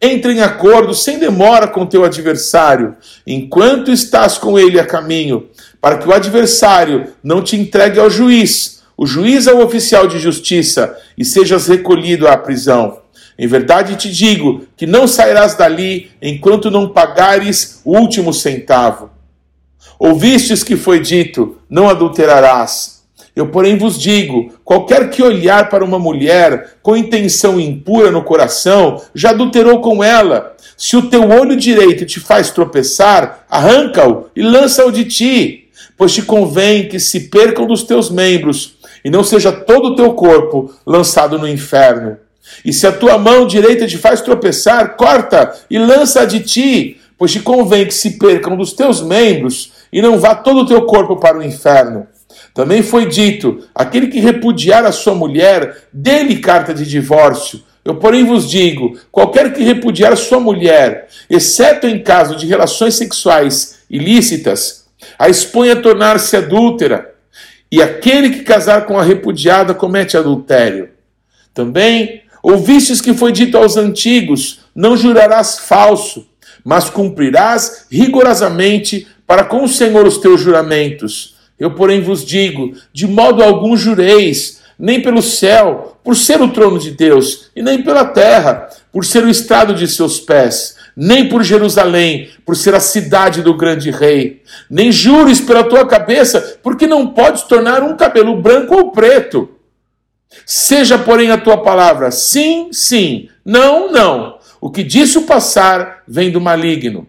Entra 0.00 0.32
em 0.32 0.40
acordo 0.40 0.94
sem 0.94 1.18
demora 1.18 1.66
com 1.66 1.86
teu 1.86 2.04
adversário, 2.04 2.94
enquanto 3.26 3.90
estás 3.90 4.36
com 4.36 4.58
ele 4.58 4.78
a 4.78 4.86
caminho, 4.86 5.48
para 5.80 5.98
que 5.98 6.08
o 6.08 6.12
adversário 6.12 7.12
não 7.22 7.42
te 7.42 7.56
entregue 7.56 7.98
ao 7.98 8.10
juiz, 8.10 8.82
o 8.96 9.06
juiz 9.06 9.48
ao 9.48 9.60
oficial 9.60 10.06
de 10.06 10.18
justiça, 10.18 10.96
e 11.16 11.24
sejas 11.24 11.68
recolhido 11.68 12.28
à 12.28 12.36
prisão. 12.36 13.03
Em 13.38 13.46
verdade 13.46 13.96
te 13.96 14.10
digo 14.10 14.66
que 14.76 14.86
não 14.86 15.06
sairás 15.06 15.54
dali 15.54 16.10
enquanto 16.22 16.70
não 16.70 16.88
pagares 16.88 17.80
o 17.84 17.96
último 17.98 18.32
centavo. 18.32 19.10
Ouvistes 19.98 20.62
que 20.62 20.76
foi 20.76 21.00
dito: 21.00 21.58
não 21.68 21.88
adulterarás. 21.88 23.02
Eu, 23.34 23.48
porém, 23.48 23.76
vos 23.76 23.98
digo: 23.98 24.52
qualquer 24.64 25.10
que 25.10 25.22
olhar 25.22 25.68
para 25.68 25.84
uma 25.84 25.98
mulher 25.98 26.76
com 26.82 26.96
intenção 26.96 27.58
impura 27.58 28.10
no 28.10 28.22
coração, 28.22 29.02
já 29.14 29.30
adulterou 29.30 29.80
com 29.80 30.02
ela. 30.02 30.54
Se 30.76 30.96
o 30.96 31.08
teu 31.08 31.28
olho 31.28 31.56
direito 31.56 32.06
te 32.06 32.20
faz 32.20 32.50
tropeçar, 32.50 33.44
arranca-o 33.50 34.26
e 34.34 34.42
lança-o 34.42 34.92
de 34.92 35.04
ti, 35.04 35.68
pois 35.96 36.12
te 36.12 36.22
convém 36.22 36.88
que 36.88 37.00
se 37.00 37.28
percam 37.28 37.66
dos 37.66 37.82
teus 37.82 38.10
membros, 38.10 38.76
e 39.04 39.10
não 39.10 39.24
seja 39.24 39.52
todo 39.52 39.88
o 39.88 39.96
teu 39.96 40.12
corpo 40.14 40.72
lançado 40.86 41.38
no 41.38 41.48
inferno. 41.48 42.18
E 42.64 42.72
se 42.72 42.86
a 42.86 42.92
tua 42.92 43.16
mão 43.16 43.46
direita 43.46 43.86
te 43.86 43.96
faz 43.96 44.20
tropeçar, 44.20 44.96
corta 44.96 45.54
e 45.70 45.78
lança 45.78 46.26
de 46.26 46.40
ti, 46.40 47.00
pois 47.16 47.32
te 47.32 47.40
convém 47.40 47.86
que 47.86 47.94
se 47.94 48.18
percam 48.18 48.56
dos 48.56 48.72
teus 48.72 49.00
membros 49.00 49.72
e 49.92 50.02
não 50.02 50.18
vá 50.18 50.34
todo 50.34 50.60
o 50.60 50.66
teu 50.66 50.82
corpo 50.82 51.16
para 51.16 51.38
o 51.38 51.42
inferno. 51.42 52.06
Também 52.52 52.82
foi 52.82 53.06
dito: 53.06 53.66
aquele 53.74 54.08
que 54.08 54.20
repudiar 54.20 54.84
a 54.84 54.92
sua 54.92 55.14
mulher, 55.14 55.84
dê-lhe 55.92 56.38
carta 56.38 56.74
de 56.74 56.84
divórcio. 56.84 57.62
Eu, 57.84 57.96
porém, 57.96 58.24
vos 58.24 58.48
digo: 58.48 58.98
qualquer 59.10 59.52
que 59.52 59.62
repudiar 59.62 60.16
sua 60.16 60.40
mulher, 60.40 61.08
exceto 61.28 61.86
em 61.86 62.02
caso 62.02 62.36
de 62.36 62.46
relações 62.46 62.94
sexuais 62.94 63.80
ilícitas, 63.90 64.86
a 65.18 65.28
expõe 65.28 65.70
a 65.70 65.76
tornar-se 65.76 66.36
adúltera. 66.36 67.12
E 67.70 67.82
aquele 67.82 68.30
que 68.30 68.44
casar 68.44 68.86
com 68.86 68.98
a 68.98 69.02
repudiada 69.02 69.74
comete 69.74 70.16
adultério. 70.16 70.90
Também 71.52 72.22
Ouvistes 72.44 73.00
que 73.00 73.14
foi 73.14 73.32
dito 73.32 73.56
aos 73.56 73.78
antigos: 73.78 74.60
Não 74.74 74.98
jurarás 74.98 75.60
falso, 75.60 76.26
mas 76.62 76.90
cumprirás 76.90 77.86
rigorosamente 77.90 79.08
para 79.26 79.44
com 79.44 79.64
o 79.64 79.68
Senhor 79.68 80.06
os 80.06 80.18
teus 80.18 80.42
juramentos. 80.42 81.36
Eu, 81.58 81.70
porém, 81.70 82.02
vos 82.02 82.22
digo: 82.22 82.74
de 82.92 83.06
modo 83.06 83.42
algum 83.42 83.74
jureis, 83.74 84.60
nem 84.78 85.00
pelo 85.00 85.22
céu, 85.22 85.96
por 86.04 86.14
ser 86.14 86.42
o 86.42 86.50
trono 86.50 86.78
de 86.78 86.90
Deus, 86.90 87.50
e 87.56 87.62
nem 87.62 87.82
pela 87.82 88.04
terra, 88.04 88.68
por 88.92 89.06
ser 89.06 89.24
o 89.24 89.30
estado 89.30 89.72
de 89.72 89.88
seus 89.88 90.20
pés, 90.20 90.76
nem 90.94 91.30
por 91.30 91.42
Jerusalém, 91.42 92.28
por 92.44 92.56
ser 92.56 92.74
a 92.74 92.80
cidade 92.80 93.40
do 93.40 93.56
grande 93.56 93.90
rei. 93.90 94.42
Nem 94.68 94.92
jures 94.92 95.40
pela 95.40 95.64
tua 95.64 95.86
cabeça, 95.86 96.58
porque 96.62 96.86
não 96.86 97.06
podes 97.06 97.44
tornar 97.44 97.82
um 97.82 97.96
cabelo 97.96 98.36
branco 98.36 98.76
ou 98.76 98.90
preto. 98.90 99.48
Seja, 100.46 100.98
porém, 100.98 101.30
a 101.30 101.38
tua 101.38 101.58
palavra 101.58 102.10
sim, 102.10 102.68
sim, 102.72 103.28
não, 103.44 103.90
não. 103.90 104.38
O 104.60 104.70
que 104.70 104.82
disse 104.82 105.18
o 105.18 105.22
passar 105.22 106.02
vem 106.06 106.30
do 106.30 106.40
maligno. 106.40 107.06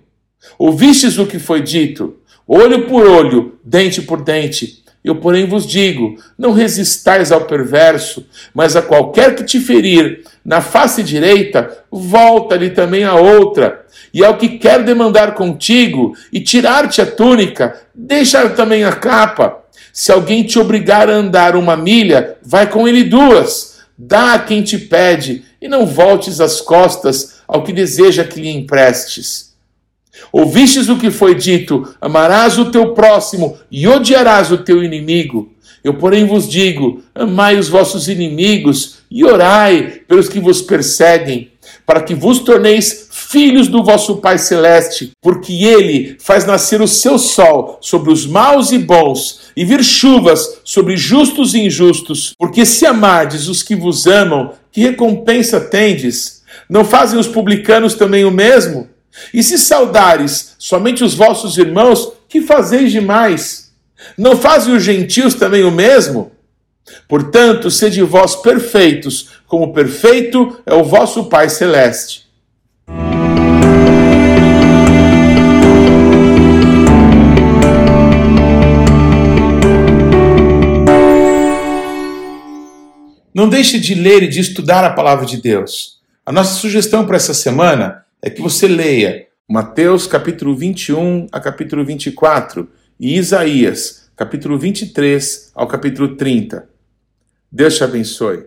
Ouvistes 0.57 1.17
o 1.17 1.25
que 1.25 1.39
foi 1.39 1.61
dito, 1.61 2.17
olho 2.47 2.87
por 2.87 3.05
olho, 3.05 3.57
dente 3.63 4.01
por 4.01 4.21
dente. 4.21 4.83
Eu, 5.05 5.15
porém, 5.17 5.45
vos 5.45 5.67
digo: 5.67 6.17
não 6.35 6.51
resistais 6.51 7.31
ao 7.31 7.41
perverso, 7.41 8.25
mas 8.53 8.75
a 8.75 8.81
qualquer 8.81 9.35
que 9.35 9.43
te 9.43 9.59
ferir 9.59 10.23
na 10.43 10.61
face 10.61 11.03
direita, 11.03 11.85
volta-lhe 11.91 12.71
também 12.71 13.03
a 13.03 13.15
outra. 13.15 13.85
E 14.11 14.25
ao 14.25 14.37
que 14.37 14.57
quer 14.57 14.83
demandar 14.83 15.35
contigo 15.35 16.15
e 16.33 16.39
tirar-te 16.39 17.01
a 17.01 17.05
túnica, 17.05 17.79
deixa 17.93 18.49
também 18.49 18.83
a 18.83 18.93
capa. 18.93 19.64
Se 19.97 20.11
alguém 20.11 20.43
te 20.43 20.59
obrigar 20.59 21.09
a 21.09 21.13
andar 21.13 21.55
uma 21.55 21.77
milha, 21.77 22.35
vai 22.43 22.69
com 22.69 22.85
ele 22.85 23.01
duas. 23.01 23.77
Dá 23.97 24.33
a 24.33 24.39
quem 24.39 24.61
te 24.61 24.77
pede, 24.77 25.45
e 25.61 25.69
não 25.69 25.85
voltes 25.85 26.41
as 26.41 26.59
costas 26.59 27.35
ao 27.47 27.63
que 27.63 27.71
deseja 27.71 28.25
que 28.25 28.41
lhe 28.41 28.49
emprestes. 28.49 29.55
Ouvistes 30.33 30.89
o 30.89 30.97
que 30.97 31.09
foi 31.09 31.33
dito: 31.33 31.95
amarás 32.01 32.57
o 32.57 32.71
teu 32.71 32.93
próximo 32.93 33.57
e 33.71 33.87
odiarás 33.87 34.51
o 34.51 34.57
teu 34.57 34.83
inimigo. 34.83 35.53
Eu, 35.81 35.93
porém, 35.93 36.25
vos 36.27 36.49
digo: 36.49 37.01
amai 37.15 37.57
os 37.57 37.69
vossos 37.69 38.09
inimigos 38.09 38.97
e 39.09 39.23
orai 39.23 40.01
pelos 40.09 40.27
que 40.27 40.41
vos 40.41 40.61
perseguem, 40.61 41.51
para 41.85 42.03
que 42.03 42.13
vos 42.13 42.39
torneis 42.39 43.04
filhos 43.35 43.67
do 43.67 43.83
vosso 43.83 44.15
Pai 44.15 44.37
Celeste, 44.37 45.11
porque 45.21 45.65
ele 45.65 46.15
faz 46.21 46.45
nascer 46.45 46.81
o 46.81 46.87
seu 46.87 47.19
sol 47.19 47.77
sobre 47.81 48.09
os 48.09 48.25
maus 48.25 48.71
e 48.71 48.77
bons, 48.77 49.51
e 49.57 49.65
vir 49.65 49.83
chuvas 49.83 50.61
sobre 50.63 50.95
justos 50.95 51.53
e 51.53 51.59
injustos. 51.59 52.31
Porque 52.39 52.65
se 52.65 52.85
amardes 52.85 53.49
os 53.49 53.61
que 53.61 53.75
vos 53.75 54.07
amam, 54.07 54.53
que 54.71 54.79
recompensa 54.79 55.59
tendes? 55.59 56.43
Não 56.69 56.85
fazem 56.85 57.19
os 57.19 57.27
publicanos 57.27 57.93
também 57.93 58.23
o 58.23 58.31
mesmo? 58.31 58.87
E 59.33 59.43
se 59.43 59.57
saudares 59.57 60.55
somente 60.57 61.03
os 61.03 61.13
vossos 61.13 61.57
irmãos, 61.57 62.13
que 62.29 62.39
fazeis 62.39 62.89
demais? 62.89 63.73
Não 64.17 64.37
fazem 64.37 64.73
os 64.73 64.81
gentios 64.81 65.33
também 65.33 65.65
o 65.65 65.71
mesmo? 65.71 66.31
Portanto, 67.05 67.69
sede 67.69 68.01
vós 68.01 68.33
perfeitos, 68.33 69.31
como 69.45 69.73
perfeito 69.73 70.57
é 70.65 70.73
o 70.73 70.85
vosso 70.85 71.25
Pai 71.25 71.49
Celeste. 71.49 72.24
Não 83.35 83.49
deixe 83.49 83.77
de 83.81 83.93
ler 83.93 84.23
e 84.23 84.29
de 84.29 84.39
estudar 84.39 84.85
a 84.85 84.93
palavra 84.93 85.25
de 85.25 85.41
Deus. 85.41 85.99
A 86.25 86.31
nossa 86.31 86.53
sugestão 86.53 87.05
para 87.05 87.17
essa 87.17 87.33
semana 87.33 88.05
é 88.21 88.29
que 88.29 88.41
você 88.41 88.65
leia 88.65 89.27
Mateus 89.45 90.07
capítulo 90.07 90.55
21 90.55 91.27
a 91.33 91.39
capítulo 91.41 91.83
24 91.83 92.65
e 92.97 93.17
Isaías 93.17 94.09
capítulo 94.15 94.57
23 94.57 95.51
ao 95.53 95.67
capítulo 95.67 96.15
30. 96.15 96.65
Deus 97.51 97.75
te 97.75 97.83
abençoe. 97.83 98.45